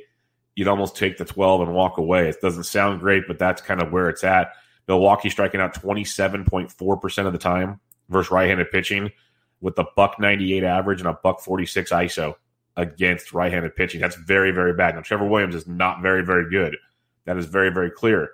you'd 0.54 0.68
almost 0.68 0.96
take 0.96 1.18
the 1.18 1.24
12 1.24 1.62
and 1.62 1.74
walk 1.74 1.98
away. 1.98 2.28
It 2.28 2.40
doesn't 2.40 2.64
sound 2.64 3.00
great, 3.00 3.24
but 3.26 3.38
that's 3.38 3.62
kind 3.62 3.80
of 3.80 3.92
where 3.92 4.08
it's 4.08 4.24
at. 4.24 4.52
Milwaukee 4.88 5.30
striking 5.30 5.60
out 5.60 5.74
27.4% 5.74 7.26
of 7.26 7.32
the 7.32 7.38
time 7.38 7.80
versus 8.08 8.30
right-handed 8.30 8.70
pitching 8.70 9.10
with 9.60 9.78
a 9.78 9.86
buck 9.96 10.20
98 10.20 10.62
average 10.62 11.00
and 11.00 11.08
a 11.08 11.18
buck 11.22 11.40
46 11.40 11.90
ISO 11.90 12.34
against 12.76 13.32
right-handed 13.32 13.74
pitching. 13.74 14.00
That's 14.00 14.16
very, 14.16 14.50
very 14.52 14.74
bad. 14.74 14.94
Now, 14.94 15.00
Trevor 15.00 15.26
Williams 15.26 15.54
is 15.54 15.66
not 15.66 16.02
very, 16.02 16.24
very 16.24 16.48
good. 16.50 16.76
That 17.24 17.38
is 17.38 17.46
very, 17.46 17.70
very 17.70 17.90
clear. 17.90 18.30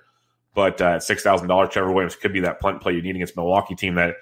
But 0.55 0.81
uh, 0.81 0.97
at 0.97 1.01
$6,000, 1.01 1.71
Trevor 1.71 1.93
Williams 1.93 2.17
could 2.17 2.33
be 2.33 2.41
that 2.41 2.61
punt 2.61 2.83
play 2.83 2.93
you 2.93 3.03
need 3.03 3.17
against 3.17 3.37
Milwaukee 3.37 3.75
team 3.75 3.95
that 3.95 4.17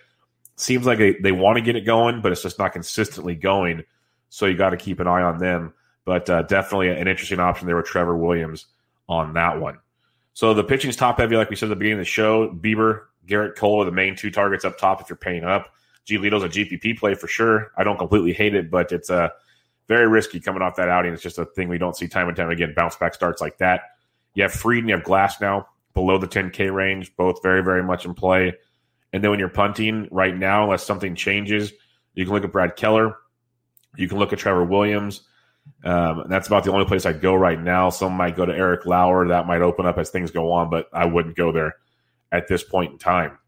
seems 0.61 0.87
like 0.87 0.99
they, 0.99 1.15
they 1.15 1.33
want 1.33 1.57
to 1.57 1.63
get 1.63 1.77
it 1.77 1.83
going, 1.83 2.21
but 2.21 2.33
it's 2.33 2.43
just 2.43 2.59
not 2.59 2.73
consistently 2.73 3.35
going. 3.35 3.85
So 4.29 4.47
you 4.47 4.57
got 4.57 4.71
to 4.71 4.77
keep 4.77 5.01
an 5.01 5.07
eye 5.07 5.23
on 5.23 5.39
them. 5.39 5.75
But 6.05 6.29
uh, 6.31 6.43
definitely 6.43 6.89
an 6.89 7.09
interesting 7.09 7.41
option 7.41 7.67
there 7.67 7.77
with 7.77 7.87
Trevor 7.87 8.17
Williams 8.17 8.67
on 9.09 9.35
that 9.35 9.61
one. 9.61 9.79
So 10.33 10.55
the 10.55 10.65
pitching's 10.65 10.97
top 10.97 11.19
heavy, 11.19 11.37
like 11.37 11.51
we 11.51 11.57
said 11.57 11.67
at 11.67 11.71
the 11.71 11.77
beginning 11.77 11.99
of 11.99 12.07
the 12.07 12.11
show. 12.11 12.51
Bieber, 12.51 13.03
Gerrit 13.27 13.57
Cole 13.57 13.83
are 13.83 13.85
the 13.85 13.93
main 13.93 14.17
two 14.17 14.31
targets 14.31 14.65
up 14.65 14.79
top 14.79 15.01
if 15.01 15.09
you're 15.09 15.17
paying 15.17 15.45
up. 15.45 15.75
G. 16.05 16.17
Giolito's 16.17 16.45
a 16.45 16.49
GPP 16.49 16.99
play 16.99 17.15
for 17.15 17.29
sure. 17.29 17.73
I 17.77 17.85
don't 17.85 17.99
completely 17.99 18.33
hate 18.33 18.55
it, 18.55 18.71
but 18.71 18.91
it's 18.93 19.11
a 19.11 19.15
uh, 19.15 19.29
very 19.87 20.09
risky 20.09 20.41
coming 20.41 20.63
off 20.63 20.77
that 20.77 20.89
outing. 20.89 21.13
It's 21.13 21.23
just 21.23 21.39
a 21.39 21.45
thing 21.45 21.69
we 21.69 21.79
don't 21.79 21.97
see 21.97 22.09
time 22.09 22.29
and 22.29 22.37
time 22.37 22.51
again. 22.51 22.73
Bounce 22.75 22.97
back 22.97 23.13
starts 23.13 23.41
like 23.41 23.59
that. 23.59 23.83
You 24.35 24.45
have 24.45 24.53
Fried 24.53 24.79
and 24.79 24.89
you 24.89 24.95
have 24.95 25.05
Glasnow 25.05 25.67
below 25.95 26.17
the 26.17 26.29
10K 26.29 26.73
range, 26.73 27.15
both 27.17 27.43
very, 27.43 27.63
very 27.63 27.83
much 27.83 28.05
in 28.05 28.15
play. 28.15 28.55
And 29.13 29.23
then 29.23 29.31
when 29.31 29.41
you're 29.41 29.49
punting 29.49 30.09
right 30.11 30.37
now, 30.37 30.65
unless 30.65 30.85
something 30.85 31.15
changes, 31.15 31.73
you 32.15 32.25
can 32.25 32.35
look 32.35 32.45
at 32.45 32.53
Brad 32.53 32.77
Keller. 32.77 33.17
You 33.97 34.09
can 34.09 34.19
look 34.19 34.33
at 34.33 34.39
Trevor 34.39 34.65
Williams. 34.65 35.23
Um, 35.85 36.25
that's 36.29 36.47
about 36.47 36.65
the 36.65 36.73
only 36.73 36.87
place 36.87 37.07
I'd 37.07 37.21
go 37.21 37.35
right 37.35 37.61
now. 37.61 37.91
Some 37.91 38.13
might 38.13 38.37
go 38.37 38.47
to 38.47 38.55
Eric 38.55 38.87
Lauer. 38.87 39.29
That 39.29 39.47
might 39.47 39.63
open 39.63 39.87
up 39.87 39.99
as 39.99 40.11
things 40.11 40.31
go 40.31 40.53
on, 40.53 40.71
but 40.71 40.87
I 40.93 41.07
wouldn't 41.07 41.37
go 41.37 41.53
there 41.53 41.77
at 42.31 42.49
this 42.49 42.63
point 42.63 42.93
in 42.93 42.99
time. 42.99 43.39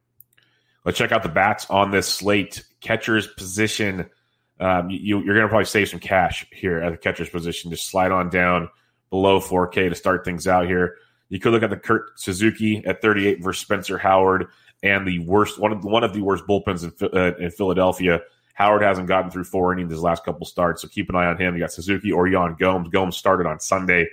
Let's 0.85 0.99
check 0.99 1.12
out 1.12 1.23
the 1.23 1.28
bats 1.28 1.69
on 1.71 1.90
this 1.90 2.09
slate. 2.09 2.64
Catcher's 2.81 3.26
position. 3.26 4.11
Um, 4.59 4.90
you, 4.90 5.19
are 5.19 5.25
going 5.25 5.42
to 5.42 5.49
probably 5.49 5.64
save 5.64 5.88
some 5.88 6.00
cash 6.00 6.47
here 6.52 6.78
at 6.78 6.90
the 6.90 6.99
catcher's 6.99 7.31
position. 7.31 7.71
Just 7.71 7.88
slide 7.88 8.11
on 8.12 8.31
down 8.31 8.69
below 9.11 9.40
4K 9.40 9.90
to 9.90 9.95
start 9.95 10.25
things 10.25 10.47
out 10.47 10.66
here. 10.66 10.97
You 11.28 11.38
could 11.38 11.52
look 11.52 11.62
at 11.62 11.71
the 11.71 11.76
Kurt 11.76 12.19
Suzuki 12.19 12.85
at 12.85 13.00
38 13.00 13.42
versus 13.42 13.62
Spencer 13.62 13.99
Howard, 13.99 14.49
and 14.83 15.07
the 15.07 15.21
worst 15.21 15.59
one 15.59 15.73
of 15.73 15.85
one 15.85 16.05
of 16.05 16.12
the 16.12 16.23
worst 16.23 16.45
bullpens 16.47 16.83
in, 16.85 17.19
uh, 17.19 17.37
in 17.37 17.51
Philadelphia 17.51 18.21
Howard 18.55 18.83
hasn't 18.83 19.09
gotten 19.09 19.31
through 19.31 19.45
four 19.45 19.73
innings 19.73 19.91
his 19.91 20.03
last 20.03 20.25
couple 20.25 20.47
starts, 20.47 20.83
so 20.83 20.89
keep 20.89 21.09
an 21.09 21.17
eye 21.17 21.27
on 21.27 21.39
him. 21.39 21.55
You 21.55 21.61
got 21.61 21.73
Suzuki 21.73 22.12
or 22.12 22.29
Yan 22.29 22.57
Gomes. 22.59 22.89
Gomes 22.89 23.17
started 23.17 23.47
on 23.47 23.61
Sunday. 23.61 24.09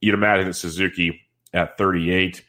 You'd 0.00 0.14
imagine 0.14 0.48
it's 0.48 0.58
Suzuki 0.58 1.22
at 1.52 1.78
38. 1.78 2.44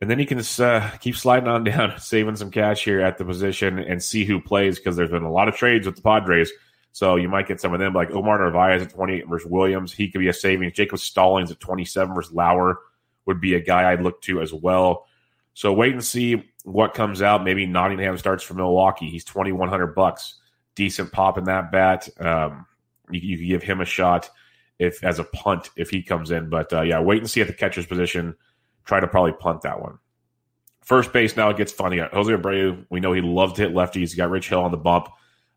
And 0.00 0.10
then 0.10 0.18
you 0.18 0.26
can 0.26 0.38
uh, 0.38 0.90
keep 1.00 1.16
sliding 1.16 1.48
on 1.48 1.64
down, 1.64 1.98
saving 1.98 2.36
some 2.36 2.50
cash 2.50 2.84
here 2.84 3.00
at 3.00 3.18
the 3.18 3.24
position 3.24 3.78
and 3.78 4.02
see 4.02 4.24
who 4.24 4.40
plays 4.40 4.78
because 4.78 4.96
there's 4.96 5.10
been 5.10 5.22
a 5.22 5.32
lot 5.32 5.48
of 5.48 5.54
trades 5.54 5.86
with 5.86 5.96
the 5.96 6.02
Padres. 6.02 6.50
So 6.92 7.14
you 7.14 7.28
might 7.28 7.46
get 7.46 7.60
some 7.60 7.72
of 7.72 7.78
them, 7.78 7.92
like 7.92 8.10
Omar 8.10 8.38
Narvaez 8.38 8.82
at 8.82 8.90
28 8.90 9.28
versus 9.28 9.48
Williams. 9.48 9.92
He 9.92 10.10
could 10.10 10.18
be 10.18 10.28
a 10.28 10.32
savings. 10.32 10.72
Jacob 10.72 10.98
Stallings 10.98 11.52
at 11.52 11.60
27 11.60 12.14
versus 12.14 12.32
Lauer 12.32 12.80
would 13.26 13.40
be 13.40 13.54
a 13.54 13.60
guy 13.60 13.92
I'd 13.92 14.02
look 14.02 14.20
to 14.22 14.40
as 14.42 14.52
well. 14.52 15.06
So 15.54 15.72
wait 15.72 15.92
and 15.92 16.04
see 16.04 16.50
what 16.64 16.94
comes 16.94 17.22
out. 17.22 17.44
Maybe 17.44 17.66
Nottingham 17.66 18.16
starts 18.18 18.42
for 18.42 18.54
Milwaukee. 18.54 19.10
He's 19.10 19.24
2100 19.24 19.94
bucks. 19.94 20.36
Decent 20.74 21.12
pop 21.12 21.36
in 21.36 21.44
that 21.44 21.72
bat. 21.72 22.08
Um, 22.18 22.66
you, 23.10 23.20
you 23.20 23.36
can 23.38 23.48
give 23.48 23.62
him 23.62 23.80
a 23.80 23.84
shot 23.84 24.30
if 24.78 25.04
as 25.04 25.18
a 25.18 25.24
punt 25.24 25.70
if 25.76 25.90
he 25.90 26.02
comes 26.02 26.30
in. 26.30 26.48
But 26.48 26.72
uh, 26.72 26.82
yeah, 26.82 27.00
wait 27.00 27.18
and 27.18 27.30
see 27.30 27.40
at 27.40 27.46
the 27.46 27.52
catcher's 27.52 27.86
position. 27.86 28.34
Try 28.84 29.00
to 29.00 29.06
probably 29.06 29.32
punt 29.32 29.62
that 29.62 29.80
one. 29.80 29.98
First 30.82 31.12
base 31.12 31.36
now 31.36 31.50
it 31.50 31.56
gets 31.56 31.72
funny. 31.72 31.98
Jose 31.98 32.32
Abreu, 32.32 32.84
we 32.90 33.00
know 33.00 33.12
he 33.12 33.20
loves 33.20 33.52
to 33.54 33.62
hit 33.62 33.74
lefties. 33.74 34.10
He 34.10 34.16
got 34.16 34.30
Rich 34.30 34.48
Hill 34.48 34.62
on 34.62 34.70
the 34.70 34.76
bump. 34.76 35.08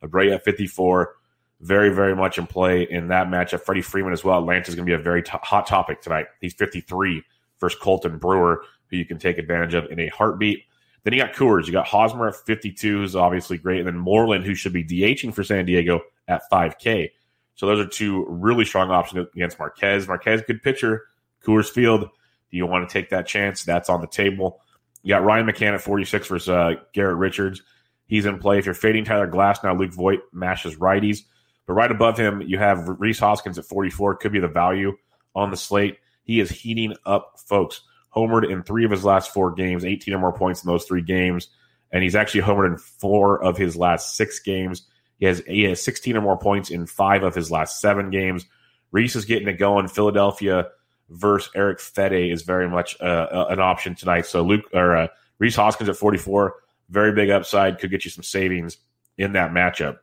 Abreu 0.04 0.34
at 0.34 0.44
54, 0.44 1.16
very, 1.62 1.90
very 1.90 2.16
much 2.16 2.38
in 2.38 2.46
play 2.46 2.84
in 2.84 3.08
that 3.08 3.28
matchup. 3.28 3.62
Freddie 3.62 3.82
Freeman 3.82 4.12
as 4.12 4.24
well. 4.24 4.40
Atlanta's 4.40 4.76
going 4.76 4.86
to 4.86 4.90
be 4.90 5.00
a 5.00 5.02
very 5.02 5.24
t- 5.24 5.32
hot 5.42 5.66
topic 5.66 6.02
tonight. 6.02 6.28
He's 6.42 6.54
53 6.54 7.24
versus 7.60 7.80
Colten 7.82 8.20
Brewer, 8.20 8.64
who 8.94 9.00
you 9.00 9.06
can 9.06 9.18
take 9.18 9.38
advantage 9.38 9.74
of 9.74 9.92
in 9.92 10.00
a 10.00 10.08
heartbeat. 10.10 10.64
Then 11.04 11.14
you 11.14 11.20
got 11.20 11.34
Coors. 11.34 11.66
You 11.66 11.74
got 11.74 11.88
Hosmer 11.88 12.30
at 12.30 12.36
52, 12.36 13.00
who's 13.00 13.16
obviously 13.16 13.58
great. 13.58 13.80
And 13.80 13.88
then 13.88 13.98
Moreland, 13.98 14.46
who 14.46 14.56
should 14.56 14.72
be 14.72 14.84
DHing 14.84 15.34
for 15.34 15.44
San 15.44 15.66
Diego 15.66 16.02
at 16.28 16.44
5K. 16.52 17.10
So 17.56 17.66
those 17.68 17.86
are 17.86 17.90
two 17.90 18.26
really 18.30 18.66
strong 18.66 18.90
options 18.90 19.28
against 19.36 19.60
Marquez. 19.60 20.08
Marquez, 20.08 20.42
good 20.48 20.64
pitcher. 20.64 21.06
Coors 21.46 21.70
Field. 21.70 22.02
Do 22.02 22.58
you 22.58 22.66
want 22.66 22.88
to 22.88 22.94
take 22.94 23.10
that 23.10 23.28
chance? 23.28 23.64
That's 23.64 23.90
on 23.90 24.00
the 24.00 24.08
table. 24.08 24.62
You 25.02 25.10
got 25.10 25.24
Ryan 25.24 25.48
McMahon 25.48 25.74
at 25.74 25.82
46 25.82 26.28
versus 26.28 26.50
uh, 26.50 26.76
Garrett 26.94 27.18
Richards. 27.18 27.62
He's 28.06 28.26
in 28.26 28.40
play. 28.40 28.60
If 28.60 28.66
you're 28.66 28.76
fading 28.76 29.06
Tyler 29.06 29.28
Glasnow, 29.28 29.78
Luke 29.78 29.92
Voit 29.92 30.20
mashes 30.32 30.76
righties. 30.76 31.24
But 31.66 31.74
right 31.74 31.92
above 31.92 32.18
him, 32.18 32.42
you 32.42 32.60
have 32.60 32.88
Rhys 33.00 33.20
Hoskins 33.20 33.58
at 33.58 33.66
44. 33.66 34.16
Could 34.18 34.32
be 34.32 34.40
the 34.40 34.48
value 34.48 34.96
on 35.36 35.52
the 35.52 35.58
slate. 35.58 35.98
He 36.24 36.40
is 36.40 36.50
heating 36.50 36.96
up, 37.06 37.40
folks. 37.46 37.82
Homered 38.16 38.50
in 38.50 38.64
three 38.64 38.86
of 38.86 38.92
his 38.92 39.04
last 39.04 39.34
four 39.34 39.52
games, 39.52 39.86
18 39.86 40.14
or 40.14 40.20
more 40.20 40.34
points 40.34 40.64
in 40.64 40.68
those 40.68 40.86
three 40.86 41.02
games. 41.02 41.48
And 41.92 42.04
he's 42.04 42.16
actually 42.16 42.42
homered 42.42 42.68
in 42.68 42.78
four 42.78 43.44
of 43.44 43.58
his 43.58 43.76
last 43.76 44.16
six 44.16 44.40
games. 44.40 44.84
He 45.18 45.26
has, 45.26 45.42
he 45.48 45.64
has 45.64 45.82
16 45.82 46.18
or 46.18 46.22
more 46.22 46.38
points 46.38 46.70
in 46.70 46.86
five 46.86 47.24
of 47.24 47.36
his 47.36 47.52
last 47.52 47.80
seven 47.80 48.10
games. 48.10 48.46
Rhys 48.92 49.16
is 49.16 49.26
getting 49.26 49.48
it 49.48 49.54
going. 49.54 49.88
Philadelphia 49.88 50.70
versus 51.10 51.52
Eric 51.56 51.80
Fedde 51.80 52.32
is 52.32 52.44
very 52.44 52.70
much 52.70 52.98
uh, 53.02 53.28
uh, 53.32 53.48
an 53.50 53.60
option 53.60 53.96
tonight. 53.96 54.26
So 54.26 54.42
Luke 54.42 54.66
or 54.74 54.96
uh, 54.96 55.08
Rhys 55.40 55.56
Hoskins 55.56 55.90
at 55.90 55.96
44, 55.98 56.56
very 56.90 57.14
big 57.14 57.30
upside, 57.30 57.80
could 57.80 57.92
get 57.92 58.06
you 58.06 58.12
some 58.12 58.24
savings 58.24 58.78
in 59.18 59.34
that 59.34 59.52
matchup. 59.52 60.00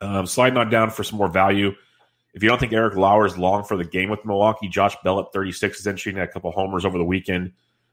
Um, 0.00 0.26
sliding 0.26 0.58
on 0.58 0.70
down 0.70 0.90
for 0.90 1.04
some 1.04 1.18
more 1.18 1.28
value. 1.28 1.72
If 2.36 2.42
you 2.42 2.50
don't 2.50 2.60
think 2.60 2.74
Eric 2.74 2.96
Lauer 2.96 3.24
is 3.24 3.38
long 3.38 3.64
for 3.64 3.78
the 3.78 3.84
game 3.84 4.10
with 4.10 4.26
Milwaukee, 4.26 4.68
Josh 4.68 4.94
Bell 5.02 5.20
at 5.20 5.32
36 5.32 5.80
is 5.80 5.86
entering 5.86 6.18
a 6.18 6.28
couple 6.28 6.52
homers 6.52 6.84
over 6.84 6.98
the 6.98 7.04
weekend. 7.04 7.52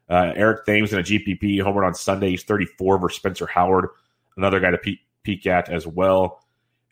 Uh, 0.09 0.33
Eric 0.35 0.65
Thames 0.65 0.91
in 0.91 0.99
a 0.99 1.01
GPP 1.01 1.59
homered 1.59 1.87
on 1.87 1.95
Sunday. 1.95 2.31
He's 2.31 2.43
34 2.43 2.99
versus 2.99 3.15
Spencer 3.15 3.47
Howard, 3.47 3.87
another 4.35 4.59
guy 4.59 4.71
to 4.71 4.97
peek, 5.23 5.47
at 5.47 5.69
as 5.69 5.87
well. 5.87 6.43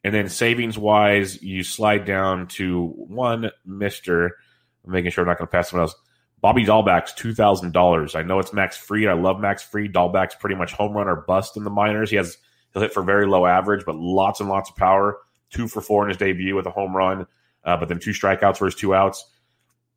And 0.01 0.15
then 0.15 0.29
savings 0.29 0.77
wise, 0.77 1.43
you 1.43 1.61
slide 1.63 2.05
down 2.05 2.47
to 2.47 2.87
one 2.87 3.51
Mister. 3.65 4.37
I'm 4.85 4.93
making 4.93 5.11
sure 5.11 5.25
I'm 5.25 5.27
not 5.27 5.37
going 5.37 5.49
to 5.49 5.51
pass 5.51 5.71
someone 5.71 5.87
else. 5.87 5.95
Bobby 6.39 6.63
Dalbec's 6.63 7.11
two 7.11 7.33
thousand 7.35 7.73
dollars. 7.73 8.15
I 8.15 8.23
know 8.23 8.39
it's 8.39 8.53
Max 8.53 8.77
Fried. 8.77 9.07
I 9.09 9.13
love 9.13 9.41
Max 9.41 9.61
Fried. 9.61 9.91
Dalbec's 9.91 10.35
pretty 10.35 10.55
much 10.55 10.71
home 10.71 10.93
run 10.93 11.09
or 11.09 11.17
bust 11.17 11.57
in 11.57 11.65
the 11.65 11.69
minors. 11.69 12.09
He 12.09 12.15
has 12.15 12.37
he'll 12.71 12.81
hit 12.81 12.93
for 12.93 13.03
very 13.03 13.27
low 13.27 13.45
average, 13.45 13.83
but 13.85 13.97
lots 13.97 14.39
and 14.39 14.47
lots 14.47 14.69
of 14.69 14.77
power. 14.77 15.17
Two 15.49 15.67
for 15.67 15.81
four 15.81 16.03
in 16.03 16.07
his 16.07 16.17
debut 16.17 16.55
with 16.55 16.65
a 16.65 16.71
home 16.71 16.95
run 16.95 17.27
uh, 17.63 17.77
but 17.77 17.89
then 17.89 17.99
two 17.99 18.11
strikeouts 18.11 18.59
versus 18.59 18.79
two 18.79 18.93
outs. 18.93 19.25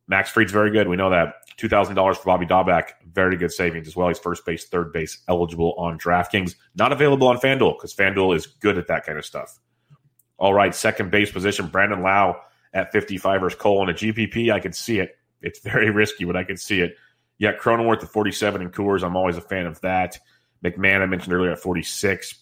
Max 0.07 0.29
Fried's 0.29 0.51
very 0.51 0.71
good. 0.71 0.87
We 0.87 0.97
know 0.97 1.09
that. 1.09 1.35
$2,000 1.57 2.17
for 2.17 2.23
Bobby 2.25 2.45
Dalbec, 2.45 2.89
very 3.13 3.37
good 3.37 3.51
savings 3.51 3.87
as 3.87 3.95
well. 3.95 4.09
He's 4.09 4.19
first 4.19 4.45
base, 4.45 4.65
third 4.65 4.91
base 4.91 5.19
eligible 5.29 5.73
on 5.77 5.97
DraftKings. 5.97 6.55
Not 6.75 6.91
available 6.91 7.27
on 7.27 7.37
FanDuel 7.37 7.77
because 7.77 7.95
FanDuel 7.95 8.35
is 8.35 8.45
good 8.45 8.77
at 8.77 8.87
that 8.87 9.05
kind 9.05 9.17
of 9.17 9.25
stuff. 9.25 9.57
All 10.37 10.53
right, 10.53 10.75
second 10.75 11.11
base 11.11 11.31
position, 11.31 11.67
Brandon 11.67 12.01
Lowe 12.01 12.35
at 12.73 12.91
55 12.91 13.41
versus 13.41 13.59
Cole 13.59 13.79
on 13.79 13.89
a 13.89 13.93
GPP. 13.93 14.51
I 14.51 14.59
can 14.59 14.73
see 14.73 14.99
it. 14.99 15.17
It's 15.41 15.59
very 15.59 15.89
risky, 15.91 16.25
but 16.25 16.35
I 16.35 16.43
can 16.43 16.57
see 16.57 16.81
it. 16.81 16.95
Yeah, 17.37 17.53
Cronenworth 17.53 18.03
at 18.03 18.09
47 18.09 18.61
and 18.61 18.73
Coors. 18.73 19.03
I'm 19.03 19.15
always 19.15 19.37
a 19.37 19.41
fan 19.41 19.65
of 19.65 19.79
that. 19.81 20.19
McMahon, 20.63 21.01
I 21.01 21.05
mentioned 21.05 21.33
earlier, 21.33 21.51
at 21.51 21.59
46. 21.59 22.35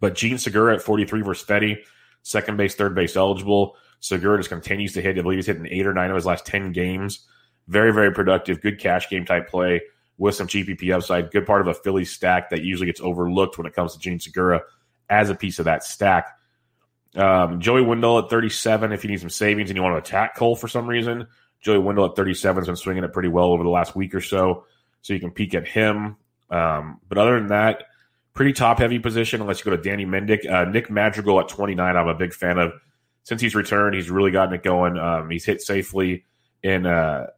But 0.00 0.14
Jean 0.14 0.38
Segura 0.38 0.74
at 0.74 0.82
43 0.82 1.22
versus 1.22 1.46
Fedde, 1.46 1.78
second 2.22 2.56
base, 2.56 2.74
third 2.74 2.94
base 2.94 3.16
eligible. 3.16 3.76
Segura 4.00 4.38
just 4.38 4.48
continues 4.48 4.92
to 4.94 5.02
hit. 5.02 5.18
I 5.18 5.22
believe 5.22 5.38
he's 5.38 5.46
hitting 5.46 5.66
eight 5.70 5.86
or 5.86 5.94
nine 5.94 6.10
of 6.10 6.16
his 6.16 6.26
last 6.26 6.46
10 6.46 6.72
games. 6.72 7.26
Very, 7.66 7.92
very 7.92 8.12
productive. 8.12 8.60
Good 8.60 8.78
cash 8.78 9.08
game 9.08 9.24
type 9.24 9.48
play 9.48 9.82
with 10.16 10.34
some 10.34 10.46
GPP 10.46 10.94
upside. 10.94 11.30
Good 11.30 11.46
part 11.46 11.60
of 11.60 11.68
a 11.68 11.74
Philly 11.74 12.04
stack 12.04 12.50
that 12.50 12.62
usually 12.62 12.86
gets 12.86 13.00
overlooked 13.00 13.58
when 13.58 13.66
it 13.66 13.74
comes 13.74 13.92
to 13.92 13.98
Jean 13.98 14.18
Segura 14.18 14.62
as 15.08 15.30
a 15.30 15.34
piece 15.34 15.58
of 15.58 15.64
that 15.66 15.84
stack. 15.84 16.38
Um, 17.14 17.60
Joey 17.60 17.82
Wendle 17.82 18.18
at 18.18 18.30
37, 18.30 18.92
if 18.92 19.04
you 19.04 19.10
need 19.10 19.20
some 19.20 19.30
savings 19.30 19.70
and 19.70 19.76
you 19.76 19.82
want 19.82 19.94
to 19.94 20.08
attack 20.08 20.36
Cole 20.36 20.56
for 20.56 20.68
some 20.68 20.86
reason. 20.86 21.26
Joey 21.60 21.78
Wendle 21.78 22.04
at 22.04 22.16
37 22.16 22.60
has 22.60 22.66
been 22.66 22.76
swinging 22.76 23.04
it 23.04 23.12
pretty 23.12 23.28
well 23.28 23.46
over 23.46 23.62
the 23.62 23.70
last 23.70 23.96
week 23.96 24.14
or 24.14 24.20
so. 24.20 24.64
So 25.02 25.12
you 25.12 25.20
can 25.20 25.30
peek 25.30 25.54
at 25.54 25.66
him. 25.66 26.16
Um, 26.50 27.00
but 27.08 27.18
other 27.18 27.38
than 27.38 27.48
that, 27.48 27.84
pretty 28.34 28.52
top 28.52 28.78
heavy 28.78 28.98
position 28.98 29.40
unless 29.40 29.58
you 29.58 29.64
go 29.64 29.76
to 29.76 29.82
Danny 29.82 30.06
Mendick. 30.06 30.50
Uh, 30.50 30.64
Nick 30.70 30.90
Madrigal 30.90 31.40
at 31.40 31.48
29, 31.48 31.96
I'm 31.96 32.08
a 32.08 32.14
big 32.14 32.32
fan 32.32 32.58
of 32.58 32.72
since 33.28 33.42
he's 33.42 33.54
returned, 33.54 33.94
he's 33.94 34.08
really 34.08 34.30
gotten 34.30 34.54
it 34.54 34.62
going. 34.62 34.96
Um, 34.96 35.28
he's 35.28 35.44
hit 35.44 35.60
safely 35.60 36.24
in 36.62 36.84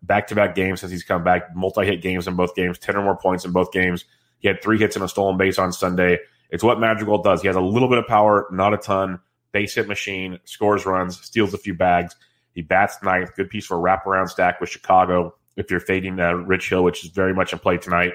back 0.02 0.28
to 0.28 0.36
back 0.36 0.54
games 0.54 0.78
since 0.78 0.92
he's 0.92 1.02
come 1.02 1.24
back, 1.24 1.56
multi 1.56 1.84
hit 1.84 2.00
games 2.00 2.28
in 2.28 2.36
both 2.36 2.54
games, 2.54 2.78
10 2.78 2.94
or 2.94 3.02
more 3.02 3.16
points 3.16 3.44
in 3.44 3.50
both 3.50 3.72
games. 3.72 4.04
He 4.38 4.46
had 4.46 4.62
three 4.62 4.78
hits 4.78 4.94
and 4.94 5.04
a 5.04 5.08
stolen 5.08 5.36
base 5.36 5.58
on 5.58 5.72
Sunday. 5.72 6.20
It's 6.50 6.62
what 6.62 6.78
Madrigal 6.78 7.24
does. 7.24 7.40
He 7.42 7.48
has 7.48 7.56
a 7.56 7.60
little 7.60 7.88
bit 7.88 7.98
of 7.98 8.06
power, 8.06 8.46
not 8.52 8.72
a 8.72 8.76
ton, 8.76 9.18
base 9.50 9.74
hit 9.74 9.88
machine, 9.88 10.38
scores 10.44 10.86
runs, 10.86 11.20
steals 11.20 11.52
a 11.54 11.58
few 11.58 11.74
bags. 11.74 12.14
He 12.54 12.62
bats 12.62 12.98
ninth. 13.02 13.34
Good 13.34 13.50
piece 13.50 13.66
for 13.66 13.76
a 13.76 13.80
wraparound 13.80 14.28
stack 14.28 14.60
with 14.60 14.70
Chicago. 14.70 15.34
If 15.56 15.72
you're 15.72 15.80
fading 15.80 16.20
uh, 16.20 16.34
Rich 16.34 16.68
Hill, 16.68 16.84
which 16.84 17.04
is 17.04 17.10
very 17.10 17.34
much 17.34 17.52
in 17.52 17.58
play 17.58 17.78
tonight, 17.78 18.12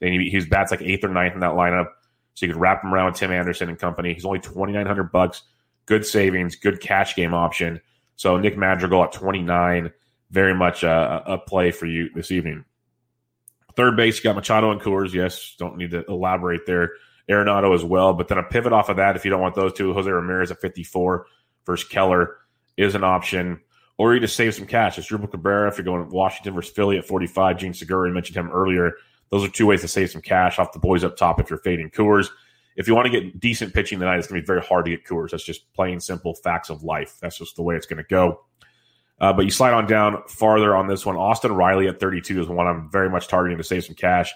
then 0.00 0.10
he, 0.14 0.30
he 0.30 0.44
bats 0.46 0.72
like 0.72 0.82
eighth 0.82 1.04
or 1.04 1.10
ninth 1.10 1.34
in 1.34 1.40
that 1.40 1.52
lineup. 1.52 1.90
So 2.34 2.44
you 2.44 2.52
could 2.52 2.60
wrap 2.60 2.82
him 2.82 2.92
around 2.92 3.12
with 3.12 3.20
Tim 3.20 3.30
Anderson 3.30 3.68
and 3.68 3.78
company. 3.78 4.14
He's 4.14 4.24
only 4.24 4.40
2,900 4.40 5.12
bucks 5.12 5.44
good 5.86 6.06
savings, 6.06 6.56
good 6.56 6.80
cash 6.80 7.14
game 7.14 7.34
option. 7.34 7.80
So 8.16 8.36
Nick 8.36 8.56
Madrigal 8.56 9.04
at 9.04 9.12
29, 9.12 9.92
very 10.30 10.54
much 10.54 10.82
a, 10.82 11.22
a 11.26 11.38
play 11.38 11.70
for 11.70 11.86
you 11.86 12.10
this 12.14 12.30
evening. 12.30 12.64
Third 13.76 13.96
base, 13.96 14.18
you 14.18 14.24
got 14.24 14.36
Machado 14.36 14.70
and 14.70 14.80
Coors. 14.80 15.12
Yes, 15.12 15.56
don't 15.58 15.76
need 15.76 15.90
to 15.90 16.04
elaborate 16.06 16.64
there. 16.66 16.92
Arenado 17.28 17.74
as 17.74 17.82
well. 17.82 18.12
But 18.14 18.28
then 18.28 18.38
a 18.38 18.42
pivot 18.42 18.72
off 18.72 18.88
of 18.88 18.96
that, 18.98 19.16
if 19.16 19.24
you 19.24 19.30
don't 19.30 19.40
want 19.40 19.54
those 19.54 19.72
two, 19.72 19.92
Jose 19.92 20.08
Ramirez 20.08 20.50
at 20.50 20.60
54 20.60 21.26
versus 21.66 21.88
Keller 21.88 22.36
is 22.76 22.94
an 22.94 23.02
option. 23.02 23.60
Or 23.96 24.14
you 24.14 24.20
just 24.20 24.36
save 24.36 24.54
some 24.54 24.66
cash. 24.66 24.96
Asdrubal 24.96 25.30
Cabrera 25.30 25.68
if 25.68 25.78
you're 25.78 25.84
going 25.84 26.04
to 26.04 26.14
Washington 26.14 26.54
versus 26.54 26.72
Philly 26.72 26.98
at 26.98 27.06
45. 27.06 27.58
Jean 27.58 27.74
Segura, 27.74 28.08
you 28.08 28.14
mentioned 28.14 28.36
him 28.36 28.50
earlier. 28.50 28.92
Those 29.30 29.44
are 29.44 29.50
two 29.50 29.66
ways 29.66 29.80
to 29.80 29.88
save 29.88 30.10
some 30.10 30.22
cash 30.22 30.58
off 30.58 30.72
the 30.72 30.78
boys 30.78 31.02
up 31.02 31.16
top 31.16 31.40
if 31.40 31.50
you're 31.50 31.58
fading 31.58 31.90
Coors 31.90 32.28
if 32.76 32.88
you 32.88 32.94
want 32.94 33.06
to 33.06 33.20
get 33.20 33.38
decent 33.40 33.72
pitching 33.74 34.00
tonight, 34.00 34.18
it's 34.18 34.26
going 34.26 34.40
to 34.40 34.42
be 34.42 34.46
very 34.46 34.62
hard 34.62 34.84
to 34.86 34.90
get 34.90 35.04
Coors. 35.04 35.30
That's 35.30 35.44
just 35.44 35.72
plain 35.74 36.00
simple 36.00 36.34
facts 36.34 36.70
of 36.70 36.82
life. 36.82 37.16
That's 37.20 37.38
just 37.38 37.56
the 37.56 37.62
way 37.62 37.76
it's 37.76 37.86
going 37.86 38.02
to 38.02 38.08
go. 38.08 38.40
Uh, 39.20 39.32
but 39.32 39.44
you 39.44 39.50
slide 39.50 39.72
on 39.72 39.86
down 39.86 40.22
farther 40.26 40.74
on 40.74 40.88
this 40.88 41.06
one. 41.06 41.16
Austin 41.16 41.52
Riley 41.52 41.86
at 41.86 42.00
32 42.00 42.40
is 42.40 42.48
one 42.48 42.66
I'm 42.66 42.90
very 42.90 43.08
much 43.08 43.28
targeting 43.28 43.58
to 43.58 43.64
save 43.64 43.84
some 43.84 43.94
cash. 43.94 44.32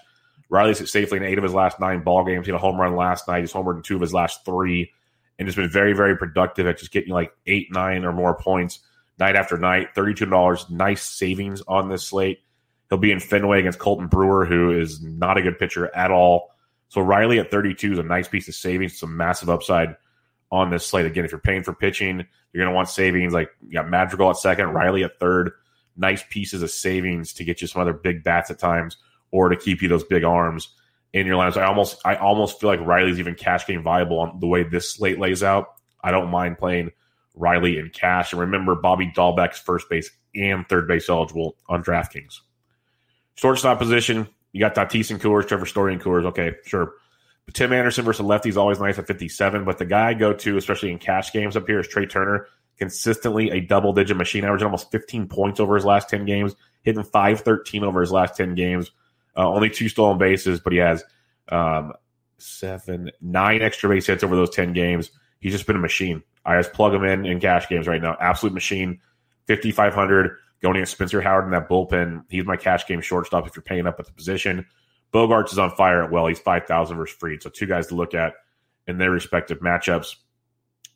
Riley's 0.49 0.79
hit 0.79 0.87
safely 0.87 1.17
in 1.17 1.23
eight 1.23 1.37
of 1.37 1.43
his 1.43 1.53
last 1.53 1.79
nine 1.79 2.01
ball 2.01 2.25
games. 2.25 2.45
He 2.45 2.51
had 2.51 2.57
a 2.57 2.61
home 2.61 2.79
run 2.79 2.95
last 2.95 3.27
night. 3.27 3.41
He's 3.41 3.53
homered 3.53 3.77
in 3.77 3.83
two 3.83 3.95
of 3.95 4.01
his 4.01 4.13
last 4.13 4.45
three, 4.45 4.91
and 5.37 5.47
has 5.47 5.55
been 5.55 5.69
very, 5.69 5.93
very 5.93 6.17
productive 6.17 6.65
at 6.65 6.79
just 6.79 6.91
getting 6.91 7.13
like 7.13 7.31
eight, 7.45 7.71
nine, 7.71 8.03
or 8.03 8.11
more 8.11 8.35
points 8.35 8.79
night 9.19 9.35
after 9.35 9.57
night. 9.57 9.89
Thirty-two 9.93 10.25
dollars, 10.25 10.65
nice 10.69 11.03
savings 11.03 11.61
on 11.67 11.89
this 11.89 12.07
slate. 12.07 12.39
He'll 12.89 12.97
be 12.97 13.11
in 13.11 13.19
Fenway 13.19 13.59
against 13.59 13.77
Colten 13.77 14.09
Brewer, 14.09 14.45
who 14.45 14.71
is 14.71 15.03
not 15.03 15.37
a 15.37 15.43
good 15.43 15.59
pitcher 15.59 15.95
at 15.95 16.09
all. 16.09 16.49
So 16.89 17.01
Riley 17.01 17.39
at 17.39 17.51
32 17.51 17.93
is 17.93 17.99
a 17.99 18.03
nice 18.03 18.27
piece 18.27 18.47
of 18.47 18.55
savings, 18.55 18.99
some 18.99 19.15
massive 19.15 19.49
upside 19.49 19.95
on 20.51 20.69
this 20.69 20.85
slate. 20.85 21.05
Again, 21.05 21.23
if 21.23 21.31
you're 21.31 21.39
paying 21.39 21.63
for 21.63 21.73
pitching, 21.73 22.25
you're 22.51 22.63
going 22.63 22.71
to 22.71 22.75
want 22.75 22.89
savings. 22.89 23.31
Like 23.31 23.49
you 23.61 23.73
got 23.73 23.89
Madrigal 23.89 24.31
at 24.31 24.37
second, 24.37 24.69
Riley 24.69 25.03
at 25.03 25.19
third. 25.19 25.51
Nice 25.95 26.23
pieces 26.29 26.61
of 26.61 26.71
savings 26.71 27.33
to 27.33 27.43
get 27.43 27.61
you 27.61 27.67
some 27.67 27.81
other 27.81 27.93
big 27.93 28.23
bats 28.23 28.49
at 28.49 28.59
times, 28.59 28.97
or 29.31 29.49
to 29.49 29.55
keep 29.55 29.81
you 29.81 29.87
those 29.87 30.03
big 30.03 30.23
arms 30.23 30.69
in 31.13 31.27
your 31.27 31.35
lineups. 31.37 31.57
I 31.57 31.65
almost, 31.65 31.97
I 32.05 32.15
almost 32.15 32.59
feel 32.59 32.69
like 32.69 32.79
Riley's 32.79 33.19
even 33.19 33.35
cash 33.35 33.67
game 33.67 33.83
viable 33.83 34.19
on 34.19 34.39
the 34.39 34.47
way 34.47 34.63
this 34.63 34.93
slate 34.93 35.19
lays 35.19 35.43
out. 35.43 35.75
I 36.01 36.11
don't 36.11 36.29
mind 36.29 36.57
playing 36.57 36.91
Riley 37.35 37.77
in 37.77 37.89
cash. 37.89 38.31
And 38.31 38.41
remember, 38.41 38.75
Bobby 38.75 39.11
Dalbec's 39.15 39.59
first 39.59 39.89
base 39.89 40.09
and 40.35 40.67
third 40.67 40.87
base 40.87 41.09
eligible 41.09 41.57
on 41.67 41.83
DraftKings. 41.83 42.39
Shortstop 43.35 43.77
position, 43.77 44.27
You 44.51 44.59
got 44.59 44.75
Tatis 44.75 45.11
and 45.11 45.21
Coors, 45.21 45.47
Trevor 45.47 45.65
Story 45.65 45.93
and 45.93 46.01
Coors. 46.01 46.25
Okay, 46.25 46.53
sure. 46.65 46.93
But 47.45 47.55
Tim 47.55 47.73
Anderson 47.73 48.05
versus 48.05 48.25
lefty 48.25 48.49
is 48.49 48.57
always 48.57 48.79
nice 48.79 48.97
at 48.99 49.07
57. 49.07 49.65
But 49.65 49.77
the 49.77 49.85
guy 49.85 50.09
I 50.09 50.13
go 50.13 50.33
to, 50.33 50.57
especially 50.57 50.91
in 50.91 50.99
cash 50.99 51.31
games 51.31 51.55
up 51.55 51.67
here, 51.67 51.79
is 51.79 51.87
Trea 51.87 52.05
Turner. 52.05 52.47
Consistently 52.77 53.51
a 53.51 53.59
double 53.59 53.91
digit 53.91 54.15
machine, 54.15 54.45
averaging 54.45 54.65
almost 54.65 54.91
15 54.91 55.27
points 55.27 55.59
over 55.59 55.75
his 55.75 55.83
last 55.83 56.09
10 56.09 56.25
games, 56.25 56.55
hitting 56.81 57.03
513 57.03 57.83
over 57.83 58.01
his 58.01 58.11
last 58.11 58.37
10 58.37 58.55
games. 58.55 58.91
Uh, 59.35 59.47
only 59.49 59.69
two 59.69 59.89
stolen 59.89 60.17
bases, 60.17 60.59
but 60.59 60.73
he 60.73 60.79
has 60.79 61.03
um, 61.49 61.93
seven, 62.37 63.11
nine 63.21 63.61
extra 63.61 63.89
base 63.89 64.07
hits 64.07 64.23
over 64.23 64.35
those 64.35 64.49
10 64.51 64.73
games. 64.73 65.11
He's 65.39 65.53
just 65.53 65.67
been 65.67 65.75
a 65.75 65.79
machine. 65.79 66.23
I 66.45 66.57
just 66.57 66.73
plug 66.73 66.93
him 66.93 67.03
in 67.03 67.25
in 67.25 67.39
cash 67.39 67.67
games 67.67 67.87
right 67.87 68.01
now. 68.01 68.17
Absolute 68.19 68.53
machine. 68.53 69.01
5,500 69.47 70.37
going 70.61 70.75
against 70.75 70.93
Spencer 70.93 71.21
Howard 71.21 71.45
in 71.45 71.51
that 71.51 71.69
bullpen. 71.69 72.23
He's 72.29 72.45
my 72.45 72.57
cash 72.57 72.87
game 72.87 73.01
shortstop 73.01 73.47
if 73.47 73.55
you're 73.55 73.63
paying 73.63 73.87
up 73.87 73.99
at 73.99 74.05
the 74.05 74.11
position. 74.11 74.65
Bogaerts 75.13 75.51
is 75.51 75.59
on 75.59 75.71
fire. 75.71 76.09
Well, 76.09 76.27
he's 76.27 76.39
5,000 76.39 76.97
versus 76.97 77.15
Fried. 77.17 77.41
So 77.41 77.49
two 77.49 77.65
guys 77.65 77.87
to 77.87 77.95
look 77.95 78.13
at 78.13 78.33
in 78.87 78.97
their 78.97 79.11
respective 79.11 79.59
matchups. 79.59 80.15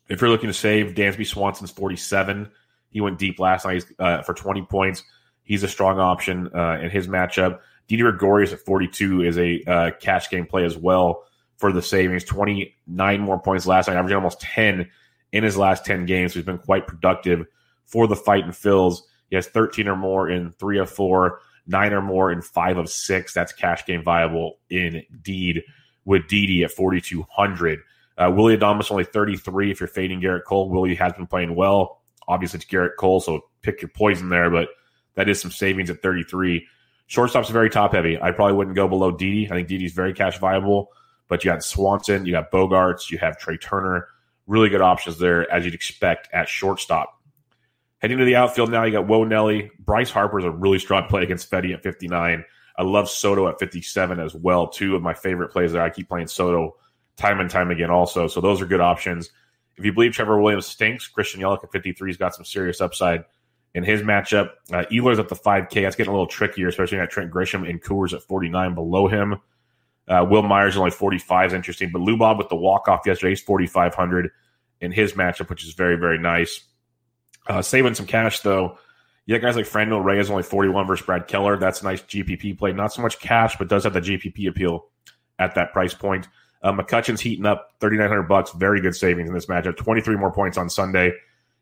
If 0.08 0.20
you're 0.20 0.30
looking 0.30 0.48
to 0.48 0.54
save, 0.54 0.94
Dansby 0.94 1.26
Swanson's 1.26 1.70
47. 1.70 2.50
He 2.90 3.00
went 3.00 3.18
deep 3.18 3.40
last 3.40 3.66
night 3.66 3.84
uh, 3.98 4.22
for 4.22 4.34
20 4.34 4.62
points. 4.62 5.02
He's 5.42 5.62
a 5.62 5.68
strong 5.68 5.98
option 5.98 6.48
uh, 6.54 6.78
in 6.80 6.90
his 6.90 7.08
matchup. 7.08 7.60
Didi 7.88 8.02
Gregorius 8.02 8.52
at 8.52 8.60
42 8.60 9.22
is 9.22 9.38
a 9.38 9.62
uh, 9.66 9.90
cash 10.00 10.30
game 10.30 10.46
play 10.46 10.64
as 10.64 10.76
well 10.76 11.24
for 11.56 11.72
the 11.72 11.82
savings. 11.82 12.24
29 12.24 13.20
more 13.20 13.40
points 13.40 13.66
last 13.66 13.88
night, 13.88 13.96
averaging 13.96 14.16
almost 14.16 14.40
10 14.40 14.88
in 15.32 15.44
his 15.44 15.56
last 15.56 15.84
10 15.84 16.06
games. 16.06 16.32
So 16.32 16.38
he's 16.38 16.46
been 16.46 16.58
quite 16.58 16.86
productive 16.86 17.46
for 17.84 18.06
the 18.06 18.16
Fightin' 18.16 18.50
Phils. 18.50 19.00
He 19.30 19.36
has 19.36 19.46
13 19.48 19.88
or 19.88 19.96
more 19.96 20.28
in 20.28 20.50
three 20.52 20.78
of 20.78 20.90
four, 20.90 21.40
nine 21.66 21.92
or 21.92 22.02
more 22.02 22.30
in 22.30 22.42
five 22.42 22.76
of 22.76 22.88
six. 22.88 23.32
That's 23.32 23.52
cash 23.52 23.84
game 23.86 24.02
viable 24.02 24.58
indeed 24.70 25.62
with 26.04 26.28
Didi 26.28 26.64
at 26.64 26.70
4,200. 26.70 27.80
Uh, 28.16 28.30
Willy 28.34 28.56
Adames 28.56 28.90
only 28.90 29.04
33 29.04 29.70
if 29.70 29.80
you're 29.80 29.88
fading 29.88 30.20
Gerrit 30.20 30.44
Cole. 30.44 30.70
Willy 30.70 30.94
has 30.94 31.12
been 31.14 31.26
playing 31.26 31.54
well. 31.54 32.00
Obviously, 32.28 32.58
it's 32.58 32.66
Gerrit 32.66 32.96
Cole, 32.98 33.20
so 33.20 33.40
pick 33.62 33.82
your 33.82 33.88
poison 33.88 34.28
there, 34.28 34.50
but 34.50 34.68
that 35.14 35.28
is 35.28 35.40
some 35.40 35.50
savings 35.50 35.90
at 35.90 36.02
33. 36.02 36.66
Shortstop's 37.06 37.50
very 37.50 37.70
top 37.70 37.92
heavy. 37.92 38.20
I 38.20 38.30
probably 38.30 38.54
wouldn't 38.54 38.76
go 38.76 38.88
below 38.88 39.10
Didi. 39.10 39.46
I 39.46 39.54
think 39.54 39.68
Didi's 39.68 39.92
very 39.92 40.14
cash 40.14 40.38
viable, 40.38 40.90
but 41.28 41.44
you 41.44 41.50
got 41.50 41.62
Swanson, 41.62 42.24
you 42.24 42.32
got 42.32 42.50
Bogaerts, 42.50 43.10
you 43.10 43.18
have 43.18 43.38
Trea 43.38 43.58
Turner. 43.58 44.08
Really 44.46 44.68
good 44.68 44.80
options 44.80 45.18
there, 45.18 45.50
as 45.50 45.64
you'd 45.64 45.74
expect 45.74 46.28
at 46.32 46.48
shortstop. 46.48 47.20
Heading 48.04 48.18
to 48.18 48.26
the 48.26 48.36
outfield 48.36 48.70
now, 48.70 48.84
you 48.84 48.92
got 48.92 49.06
Whoa 49.06 49.24
Nelly. 49.24 49.70
Bryce 49.78 50.10
Harper 50.10 50.38
is 50.38 50.44
a 50.44 50.50
really 50.50 50.78
strong 50.78 51.06
play 51.08 51.22
against 51.22 51.50
Fedde 51.50 51.72
at 51.72 51.82
59. 51.82 52.44
I 52.76 52.82
love 52.82 53.08
Soto 53.08 53.48
at 53.48 53.58
57 53.58 54.20
as 54.20 54.34
well. 54.34 54.68
Two 54.68 54.94
of 54.94 55.00
my 55.00 55.14
favorite 55.14 55.52
plays 55.52 55.72
there. 55.72 55.80
I 55.80 55.88
keep 55.88 56.10
playing 56.10 56.26
Soto 56.26 56.76
time 57.16 57.40
and 57.40 57.48
time 57.48 57.70
again 57.70 57.88
also. 57.88 58.28
So 58.28 58.42
those 58.42 58.60
are 58.60 58.66
good 58.66 58.82
options. 58.82 59.30
If 59.78 59.86
you 59.86 59.92
believe 59.94 60.12
Trevor 60.12 60.38
Williams 60.38 60.66
stinks, 60.66 61.08
Christian 61.08 61.40
Yelich 61.40 61.64
at 61.64 61.72
53 61.72 62.10
has 62.10 62.18
got 62.18 62.34
some 62.34 62.44
serious 62.44 62.82
upside 62.82 63.24
in 63.74 63.84
his 63.84 64.02
matchup. 64.02 64.50
Uh, 64.70 64.84
Ehlers 64.92 65.18
at 65.18 65.30
the 65.30 65.34
5K. 65.34 65.84
That's 65.84 65.96
getting 65.96 66.10
a 66.10 66.14
little 66.14 66.26
trickier, 66.26 66.68
especially 66.68 66.98
at 66.98 67.10
Trent 67.10 67.30
Grisham 67.30 67.66
and 67.66 67.82
Coors 67.82 68.12
at 68.12 68.20
49 68.20 68.74
below 68.74 69.08
him. 69.08 69.40
Uh, 70.06 70.26
Wil 70.28 70.42
Myers 70.42 70.76
only 70.76 70.90
45 70.90 71.46
is 71.46 71.52
interesting, 71.54 71.90
but 71.90 72.02
Lou 72.02 72.18
with 72.36 72.50
the 72.50 72.54
walk 72.54 72.86
off 72.86 73.06
yesterday, 73.06 73.30
he's 73.30 73.40
4,500 73.40 74.30
in 74.82 74.92
his 74.92 75.14
matchup, 75.14 75.48
which 75.48 75.64
is 75.64 75.72
very, 75.72 75.96
very 75.96 76.18
nice. 76.18 76.64
Uh, 77.46 77.62
saving 77.62 77.94
some 77.94 78.06
cash 78.06 78.40
though. 78.40 78.78
Yeah, 79.26 79.38
guys 79.38 79.56
like 79.56 79.66
Franmil 79.66 80.04
Reyes 80.04 80.30
only 80.30 80.42
41 80.42 80.86
versus 80.86 81.06
Brad 81.06 81.28
Keller. 81.28 81.56
That's 81.56 81.80
a 81.80 81.84
nice 81.84 82.02
GPP 82.02 82.58
play. 82.58 82.72
Not 82.72 82.92
so 82.92 83.00
much 83.00 83.18
cash, 83.20 83.56
but 83.56 83.68
does 83.68 83.84
have 83.84 83.94
the 83.94 84.00
GPP 84.00 84.48
appeal 84.48 84.86
at 85.38 85.54
that 85.54 85.72
price 85.72 85.94
point. 85.94 86.28
Uh, 86.62 86.72
McCutchen's 86.72 87.20
heating 87.20 87.46
up 87.46 87.74
3,900 87.80 88.22
bucks. 88.24 88.52
Very 88.52 88.80
good 88.80 88.94
savings 88.94 89.28
in 89.28 89.34
this 89.34 89.46
matchup. 89.46 89.76
23 89.76 90.16
more 90.16 90.32
points 90.32 90.58
on 90.58 90.68
Sunday. 90.68 91.12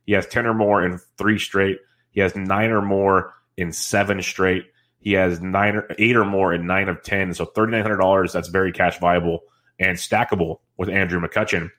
He 0.06 0.12
has 0.12 0.26
10 0.26 0.46
or 0.46 0.54
more 0.54 0.84
in 0.84 0.98
three 1.18 1.38
straight. 1.38 1.78
He 2.10 2.20
has 2.20 2.34
nine 2.34 2.70
or 2.70 2.82
more 2.82 3.34
in 3.56 3.72
seven 3.72 4.22
straight. 4.22 4.66
He 4.98 5.12
has 5.12 5.40
nine 5.40 5.76
or 5.76 5.88
eight 5.98 6.16
or 6.16 6.24
more 6.24 6.52
in 6.52 6.66
nine 6.66 6.88
of 6.88 7.02
10. 7.02 7.34
So 7.34 7.46
$3,900. 7.46 8.32
That's 8.32 8.48
very 8.48 8.72
cash 8.72 8.98
viable 8.98 9.40
and 9.78 9.98
stackable 9.98 10.58
with 10.76 10.88
Andrew 10.88 11.20
McCutchen. 11.20 11.70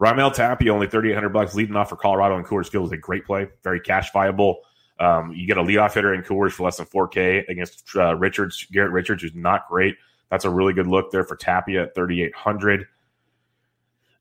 Raimel 0.00 0.32
Tapia, 0.32 0.72
only 0.72 0.86
3,800 0.86 1.28
bucks 1.28 1.54
leading 1.54 1.76
off 1.76 1.90
for 1.90 1.96
Colorado 1.96 2.36
and 2.36 2.46
Coors 2.46 2.68
Field 2.68 2.86
is 2.86 2.92
a 2.92 2.96
great 2.96 3.26
play. 3.26 3.48
Very 3.62 3.80
cash 3.80 4.10
viable. 4.12 4.62
Um, 4.98 5.32
you 5.32 5.46
get 5.46 5.58
a 5.58 5.62
leadoff 5.62 5.94
hitter 5.94 6.14
in 6.14 6.22
Coors 6.22 6.52
for 6.52 6.64
less 6.64 6.78
than 6.78 6.86
4K 6.86 7.48
against 7.48 7.84
uh, 7.96 8.14
Richards, 8.16 8.66
Garrett 8.72 8.92
Richards, 8.92 9.22
who's 9.22 9.34
not 9.34 9.68
great. 9.68 9.96
That's 10.30 10.44
a 10.44 10.50
really 10.50 10.72
good 10.72 10.86
look 10.86 11.10
there 11.10 11.24
for 11.24 11.36
Tapia 11.36 11.84
at 11.84 11.94
3,800. 11.94 12.86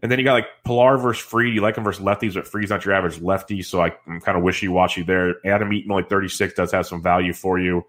And 0.02 0.12
then 0.12 0.20
you 0.20 0.26
got 0.26 0.34
like 0.34 0.48
Pillar 0.66 0.98
versus 0.98 1.24
Fried. 1.24 1.54
You 1.54 1.62
like 1.62 1.78
him 1.78 1.84
versus 1.84 2.04
lefties, 2.04 2.34
but 2.34 2.48
Fried's 2.48 2.70
not 2.70 2.86
your 2.86 2.94
average 2.94 3.22
lefty, 3.22 3.62
so 3.62 3.82
I, 3.82 3.94
am 4.08 4.22
kind 4.22 4.38
of 4.38 4.44
wishy 4.44 4.68
washy 4.68 5.04
there. 5.04 5.36
Adam 5.46 5.72
Eaton, 5.74 5.92
only 5.92 6.04
36, 6.04 6.54
does 6.54 6.72
have 6.72 6.88
some 6.88 7.02
value 7.02 7.34
for 7.34 7.60
you. 7.60 7.86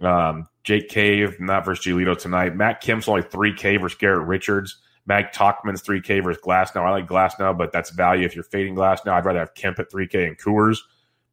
Um, 0.00 0.48
Jake 0.64 0.88
Cave, 0.88 1.38
not 1.40 1.64
versus 1.64 1.84
Giolito 1.84 2.16
tonight. 2.16 2.56
Matt 2.56 2.80
Kemp's 2.80 3.08
only 3.08 3.22
3K 3.22 3.80
versus 3.80 3.98
Garrett 3.98 4.26
Richards. 4.26 4.78
Mike 5.08 5.32
Tauchman's 5.32 5.82
3K 5.82 6.22
versus 6.22 6.42
Glasnow. 6.42 6.82
I 6.82 6.90
like 6.90 7.08
Glasnow, 7.08 7.56
but 7.56 7.72
that's 7.72 7.90
value 7.90 8.26
if 8.26 8.34
you're 8.34 8.44
fading 8.44 8.74
Glasnow. 8.74 9.12
I'd 9.12 9.24
rather 9.24 9.38
have 9.38 9.54
Kemp 9.54 9.78
at 9.78 9.90
3K 9.90 10.28
and 10.28 10.38
Coors, 10.38 10.78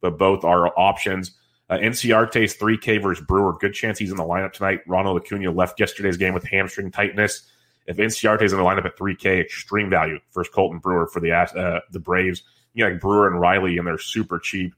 but 0.00 0.18
both 0.18 0.44
are 0.44 0.68
options. 0.78 1.32
Uh, 1.68 1.76
Inciarte's 1.76 2.56
3K 2.56 3.02
versus 3.02 3.24
Brewer. 3.24 3.52
Good 3.60 3.74
chance 3.74 3.98
he's 3.98 4.10
in 4.10 4.16
the 4.16 4.24
lineup 4.24 4.54
tonight. 4.54 4.80
Ronald 4.86 5.20
Acuna 5.20 5.50
left 5.50 5.78
yesterday's 5.78 6.16
game 6.16 6.32
with 6.32 6.44
hamstring 6.44 6.90
tightness. 6.90 7.46
If 7.86 7.98
Inciarte's 7.98 8.52
in 8.52 8.58
the 8.58 8.64
lineup 8.64 8.86
at 8.86 8.96
3K, 8.96 9.42
extreme 9.42 9.90
value 9.90 10.20
versus 10.32 10.52
Colten 10.54 10.80
Brewer 10.80 11.06
for 11.06 11.20
the 11.20 11.32
uh, 11.32 11.80
the 11.92 12.00
Braves. 12.00 12.42
You 12.72 12.84
know, 12.84 12.92
like 12.92 13.00
Brewer 13.00 13.26
and 13.26 13.40
Riley, 13.40 13.76
and 13.76 13.86
they're 13.86 13.98
super 13.98 14.38
cheap 14.38 14.74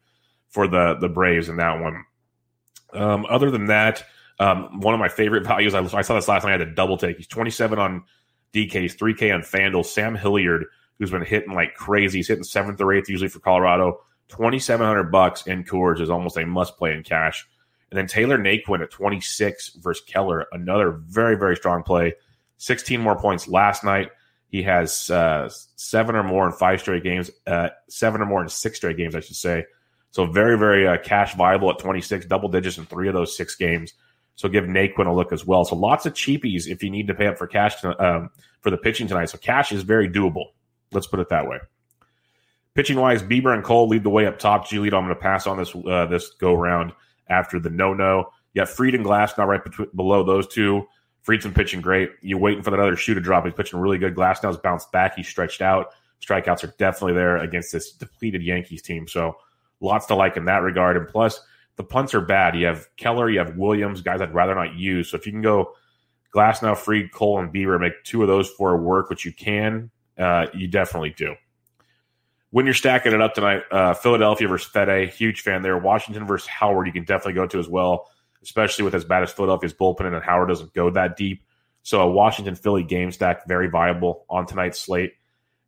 for 0.49 0.67
the 0.67 0.95
the 1.01 1.09
Braves 1.09 1.49
in 1.49 1.57
that 1.57 1.81
one. 1.81 2.05
Um, 2.93 3.27
other 3.29 3.51
than 3.51 3.67
that, 3.67 4.05
um, 4.41 4.81
one 4.81 4.95
of 4.95 5.01
my 5.01 5.09
favorite 5.09 5.45
values, 5.47 5.75
I, 5.75 5.83
I, 5.83 6.03
saw 6.03 6.15
this 6.15 6.29
last 6.29 6.45
night, 6.45 6.49
I 6.49 6.53
had 6.53 6.61
a 6.63 6.75
double 6.75 6.97
take. 6.97 7.17
He's 7.17 7.27
27 7.27 7.79
on 7.79 8.05
DK's 8.55 8.97
3K 8.97 9.35
on 9.35 9.43
FanDuel. 9.43 9.85
Sam 9.85 10.15
Hilliard, 10.15 10.67
who's 10.99 11.11
been 11.11 11.25
hitting 11.25 11.55
like 11.55 11.75
crazy. 11.75 12.19
He's 12.19 12.29
hitting 12.29 12.45
seventh 12.45 12.81
or 12.81 12.93
eighth 12.93 13.09
usually 13.09 13.29
for 13.29 13.41
Colorado. 13.41 14.01
2700 14.29 15.05
bucks 15.05 15.47
in 15.47 15.65
Coors 15.65 16.01
is 16.01 16.11
almost 16.11 16.37
a 16.37 16.47
must 16.47 16.77
play 16.77 16.93
in 16.93 17.03
cash. 17.03 17.47
And 17.91 17.97
then 17.97 18.07
Tyler 18.07 18.39
Naquin 18.39 18.83
at 18.83 18.91
26 18.91 19.77
versus 19.77 20.05
Keller, 20.07 20.47
another 20.53 20.91
very, 20.91 21.37
very 21.37 21.57
strong 21.57 21.83
play. 21.83 22.15
16 22.59 23.01
more 23.01 23.19
points 23.19 23.49
last 23.49 23.85
night. 23.85 24.11
He 24.49 24.63
has 24.63 25.11
uh, 25.11 25.51
seven 25.77 26.17
or 26.17 26.23
more 26.23 26.47
in 26.47 26.53
five 26.53 26.81
straight 26.81 27.03
games, 27.03 27.31
uh, 27.47 27.69
seven 27.89 28.21
or 28.21 28.27
more 28.27 28.43
in 28.43 28.49
six 28.49 28.79
straight 28.79 28.97
games, 28.97 29.15
I 29.15 29.21
should 29.21 29.37
say. 29.37 29.65
So 30.11 30.27
very, 30.27 30.59
very 30.59 30.89
uh, 30.89 30.99
cash 30.99 31.35
viable 31.35 31.71
at 31.71 31.79
26, 31.79 32.27
double 32.27 32.49
digits 32.49 32.79
in 32.79 32.87
three 32.87 33.09
of 33.09 33.15
those 33.15 33.37
six 33.37 33.57
games. 33.57 33.93
So 34.39 34.49
give 34.49 34.67
Naquin 34.67 35.09
a 35.09 35.13
look 35.13 35.33
as 35.33 35.45
well. 35.45 35.65
So 35.65 35.75
lots 35.75 36.07
of 36.07 36.15
cheapies 36.15 36.69
if 36.69 36.81
you 36.81 36.91
need 36.91 37.09
to 37.09 37.15
pay 37.15 37.27
up 37.27 37.37
for 37.37 37.49
cash 37.49 37.81
to, 37.81 38.01
um, 38.01 38.31
for 38.61 38.71
the 38.71 38.77
pitching 38.77 39.09
tonight. 39.09 39.31
So 39.31 39.37
cash 39.37 39.73
is 39.73 39.83
very 39.83 40.09
doable. 40.09 40.51
Let's 40.93 41.09
put 41.09 41.19
it 41.19 41.29
that 41.31 41.49
way. 41.49 41.59
Pitching 42.75 43.01
wise, 43.01 43.21
Bieber 43.21 43.53
and 43.53 43.65
Cole 43.65 43.89
lead 43.89 44.05
the 44.05 44.11
way 44.11 44.27
up 44.27 44.39
top. 44.39 44.69
Giolito, 44.69 44.93
I'm 44.93 45.05
going 45.05 45.09
to 45.09 45.17
pass 45.17 45.49
on 45.49 45.59
this 45.59 45.75
uh, 45.75 46.07
this 46.07 46.31
go 46.39 46.55
round 46.55 46.93
after 47.29 47.59
the 47.59 47.69
no 47.69 47.95
no. 47.95 48.31
You 48.55 48.61
got 48.61 48.69
Fried 48.69 48.95
and 48.95 49.05
Glasnow 49.05 49.45
right 49.45 49.63
between, 49.63 49.89
below 49.97 50.23
those 50.23 50.47
two. 50.47 50.87
Fried's 51.23 51.45
been 51.45 51.53
pitching 51.53 51.81
great. 51.81 52.13
You're 52.23 52.39
waiting 52.39 52.63
for 52.63 52.71
that 52.71 52.79
other 52.79 52.95
shoe 52.95 53.15
to 53.15 53.21
drop. 53.21 53.45
He's 53.45 53.55
pitching 53.55 53.81
really 53.81 53.99
good. 53.99 54.15
Glasnow 54.15 54.53
Glasnow's 54.53 54.59
bounced 54.59 54.93
back. 54.93 55.17
He's 55.17 55.27
stretched 55.27 55.61
out. 55.61 55.89
Strikeouts 56.25 56.63
are 56.63 56.73
definitely 56.79 57.15
there 57.15 57.39
against 57.39 57.73
this 57.73 57.91
depleted 57.91 58.45
Yankees 58.45 58.83
team. 58.83 59.09
So 59.09 59.37
lots 59.81 60.07
to 60.07 60.15
like 60.15 60.37
in 60.37 60.45
that 60.45 60.63
regard. 60.63 60.97
And 60.97 61.09
plus, 61.09 61.41
the 61.79 61.85
punts 61.85 62.13
are 62.13 62.21
bad. 62.21 62.57
You 62.57 62.67
have 62.67 62.87
Keller, 62.97 63.31
you 63.31 63.39
have 63.39 63.57
Williams, 63.57 64.03
guys 64.03 64.21
I'd 64.21 64.35
rather 64.35 64.55
not 64.55 64.75
use. 64.75 65.11
So 65.11 65.17
if 65.17 65.25
you 65.25 65.33
can 65.33 65.41
go 65.41 65.73
Glass 66.31 66.61
now, 66.61 66.75
Fried, 66.75 67.13
Cole, 67.13 67.39
and 67.39 67.53
Bieber, 67.53 67.81
make 67.81 68.05
two 68.05 68.21
of 68.21 68.29
those 68.29 68.51
four 68.51 68.77
work, 68.77 69.09
which 69.09 69.25
you 69.25 69.33
can, 69.33 69.91
uh, 70.19 70.47
you 70.53 70.69
definitely 70.69 71.11
do. 71.11 71.37
When 72.51 72.65
you're 72.65 72.75
stacking 72.75 73.13
it 73.13 73.21
up 73.21 73.35
tonight, 73.35 73.63
uh, 73.71 73.95
Philadelphia 73.95 74.49
versus 74.49 74.71
Fedde, 74.71 75.09
huge 75.11 75.41
fan 75.41 75.63
there. 75.63 75.79
Washington 75.79 76.27
versus 76.27 76.49
Howard, 76.49 76.87
you 76.87 76.93
can 76.93 77.05
definitely 77.05 77.35
go 77.35 77.47
to 77.47 77.59
as 77.59 77.69
well, 77.69 78.09
especially 78.43 78.85
with 78.85 78.95
as 78.95 79.05
bad 79.05 79.23
as 79.23 79.33
Philadelphia's 79.33 79.73
bullpen 79.73 80.13
and 80.13 80.23
Howard 80.23 80.49
doesn't 80.49 80.75
go 80.75 80.91
that 80.91 81.17
deep. 81.17 81.45
So 81.83 82.01
a 82.01 82.11
Washington 82.11 82.55
Philly 82.55 82.83
game 82.83 83.13
stack, 83.13 83.47
very 83.47 83.69
viable 83.69 84.25
on 84.29 84.47
tonight's 84.47 84.81
slate. 84.81 85.13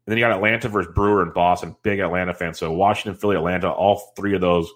And 0.06 0.12
then 0.12 0.18
you 0.18 0.24
got 0.24 0.32
Atlanta 0.32 0.68
versus 0.68 0.92
Brewer 0.94 1.22
and 1.22 1.32
Boston, 1.32 1.76
big 1.82 2.00
Atlanta 2.00 2.34
fan. 2.34 2.52
So 2.54 2.72
Washington, 2.72 3.18
Philly, 3.18 3.36
Atlanta, 3.36 3.70
all 3.70 4.12
three 4.16 4.34
of 4.34 4.40
those 4.40 4.70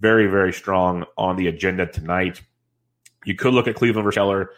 very, 0.00 0.26
very 0.26 0.52
strong 0.52 1.04
on 1.16 1.36
the 1.36 1.48
agenda 1.48 1.86
tonight. 1.86 2.40
You 3.24 3.34
could 3.34 3.54
look 3.54 3.68
at 3.68 3.74
Cleveland 3.74 4.04
versus 4.04 4.16
Keller. 4.16 4.50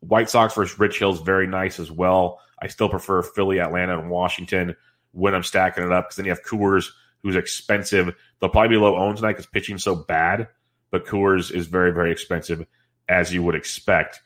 White 0.00 0.30
Sox 0.30 0.54
versus 0.54 0.78
Rich 0.78 0.98
Hill's 0.98 1.20
very 1.20 1.46
nice 1.46 1.80
as 1.80 1.90
well. 1.90 2.40
I 2.60 2.68
still 2.68 2.88
prefer 2.88 3.22
Philly, 3.22 3.60
Atlanta, 3.60 3.98
and 3.98 4.10
Washington 4.10 4.76
when 5.12 5.34
I'm 5.34 5.42
stacking 5.42 5.84
it 5.84 5.92
up 5.92 6.06
because 6.06 6.16
then 6.16 6.26
you 6.26 6.32
have 6.32 6.42
Coors, 6.42 6.90
who's 7.22 7.36
expensive. 7.36 8.14
They'll 8.40 8.50
probably 8.50 8.68
be 8.68 8.76
low 8.76 8.96
owned 8.96 9.16
tonight 9.16 9.32
because 9.32 9.46
pitching 9.46 9.78
so 9.78 9.94
bad, 9.94 10.48
but 10.90 11.06
Coors 11.06 11.52
is 11.52 11.66
very, 11.66 11.92
very 11.92 12.12
expensive 12.12 12.66
as 13.08 13.32
you 13.32 13.42
would 13.42 13.54
expect. 13.54 14.20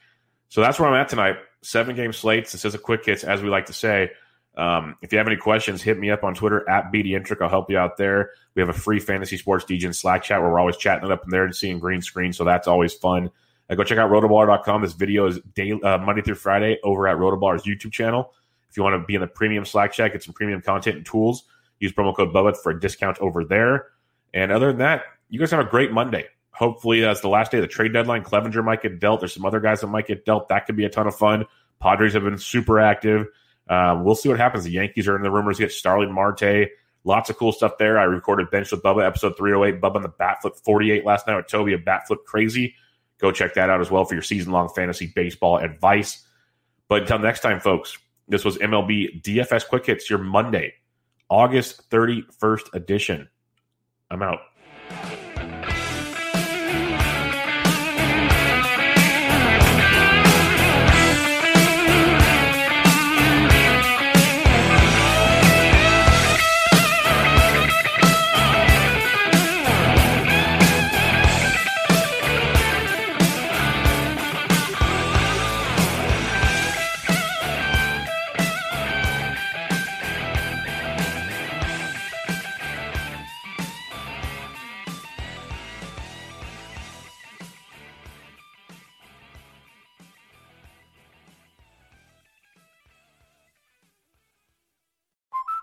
So 0.49 0.61
that's 0.61 0.79
where 0.79 0.89
I'm 0.89 1.01
at 1.01 1.09
tonight. 1.09 1.37
Seven 1.63 1.97
game 1.97 2.13
slates. 2.13 2.53
This 2.53 2.65
is 2.65 2.75
a 2.75 2.79
quick 2.79 3.07
hits, 3.07 3.25
as 3.25 3.43
we 3.43 3.49
like 3.49 3.67
to 3.67 3.73
say. 3.73 4.11
Um, 4.55 4.97
if 5.01 5.13
you 5.13 5.19
have 5.19 5.27
any 5.27 5.37
questions, 5.37 5.83
hit 5.83 5.99
me 5.99 6.11
up 6.11 6.25
on 6.25 6.35
Twitter 6.35 6.69
at 6.69 6.93
BDintric. 6.93 7.41
I'll 7.41 7.49
help 7.49 7.71
you 7.71 7.79
out 7.79 7.97
there. 7.97 8.31
We 8.55 8.61
have 8.61 8.69
a 8.69 8.75
free 8.75 9.01
fantasy 9.01 9.39
sports 9.39 9.65
DJ 9.65 9.95
Slack 9.95 10.23
chat 10.23 10.41
where 10.41 10.51
we're 10.51 10.61
always 10.61 10.77
chatting 10.77 11.09
it 11.09 11.13
up 11.13 11.25
in 11.25 11.31
there 11.31 11.45
and 11.45 11.55
seeing 11.55 11.79
green 11.79 12.03
screen. 12.03 12.33
So 12.33 12.45
that's 12.45 12.69
always 12.69 12.93
fun. 12.93 13.31
Uh, 13.71 13.75
go 13.75 13.85
check 13.85 13.99
out 13.99 14.11
rotoballer.com. 14.11 14.83
This 14.83 14.93
video 14.93 15.27
is 15.27 15.41
daily, 15.55 15.83
uh, 15.83 15.99
Monday 15.99 16.21
through 16.21 16.35
Friday 16.35 16.79
over 16.85 17.09
at 17.09 17.17
Rotoballer's 17.17 17.63
YouTube 17.63 17.93
channel. 17.93 18.35
If 18.69 18.77
you 18.77 18.83
want 18.83 19.01
to 19.01 19.07
be 19.07 19.15
in 19.15 19.21
the 19.21 19.27
premium 19.27 19.65
Slack 19.65 19.93
chat, 19.93 20.13
get 20.13 20.23
some 20.23 20.35
premium 20.35 20.61
content 20.61 20.97
and 20.97 21.07
tools, 21.07 21.45
use 21.79 21.93
promo 21.93 22.15
code 22.15 22.33
Bubba 22.33 22.57
for 22.57 22.71
a 22.73 22.81
discount 22.81 23.19
over 23.19 23.45
there. 23.45 23.89
And 24.35 24.53
other 24.53 24.69
than 24.69 24.79
that, 24.79 25.05
you 25.29 25.39
guys 25.39 25.51
have 25.51 25.61
a 25.61 25.69
great 25.69 25.93
Monday. 25.93 26.27
Hopefully, 26.51 27.01
that's 27.01 27.21
the 27.21 27.29
last 27.29 27.51
day 27.51 27.59
of 27.59 27.63
the 27.63 27.69
trade 27.69 27.93
deadline. 27.93 28.23
Clevinger 28.23 28.63
might 28.63 28.83
get 28.83 29.01
dealt. 29.01 29.21
There's 29.21 29.33
some 29.33 29.47
other 29.47 29.61
guys 29.61 29.81
that 29.81 29.87
might 29.87 30.07
get 30.07 30.27
dealt. 30.27 30.49
That 30.49 30.67
could 30.67 30.77
be 30.77 30.85
a 30.85 30.91
ton 30.91 31.07
of 31.07 31.15
fun. 31.15 31.47
Padres 31.81 32.13
have 32.13 32.25
been 32.25 32.39
super 32.39 32.79
active. 32.79 33.27
Uh, 33.69 34.01
we'll 34.03 34.15
see 34.15 34.29
what 34.29 34.39
happens. 34.39 34.65
The 34.65 34.71
Yankees 34.71 35.09
are 35.09 35.17
in 35.17 35.23
the 35.23 35.31
rumors 35.31 35.59
get 35.59 35.73
Starling 35.73 36.13
Marte. 36.13 36.69
Lots 37.05 37.31
of 37.31 37.37
cool 37.37 37.53
stuff 37.53 37.79
there. 37.79 37.99
I 37.99 38.05
recorded 38.05 38.51
Bench 38.51 38.71
with 38.71 38.83
Bubba, 38.83 39.05
episode 39.05 39.37
308. 39.37 39.81
Bubba 39.81 39.97
on 39.97 40.03
the 40.03 40.09
bat 40.09 40.39
flip 40.41 40.55
48 40.65 41.05
last 41.05 41.27
night 41.27 41.37
with 41.37 41.49
Toby, 41.49 41.75
a 41.75 41.79
bat 41.79 42.07
flip 42.07 42.25
crazy. 42.25 42.75
Go 43.19 43.33
check 43.33 43.55
that 43.55 43.71
out 43.71 43.81
as 43.81 43.91
well 43.91 44.05
for 44.05 44.15
your 44.15 44.23
season 44.23 44.53
long 44.53 44.69
fantasy 44.69 45.13
baseball 45.15 45.59
advice. 45.59 46.25
But 46.89 47.03
until 47.03 47.19
next 47.19 47.41
time, 47.41 47.61
folks, 47.61 47.97
this 48.29 48.45
was 48.45 48.59
MLB 48.59 49.23
DFS 49.23 49.69
Quick 49.69 49.87
Hits, 49.87 50.11
your 50.11 50.19
Monday, 50.19 50.75
August 51.29 51.89
31st 51.91 52.75
edition. 52.75 53.29
I'm 54.11 54.23
out. 54.23 54.41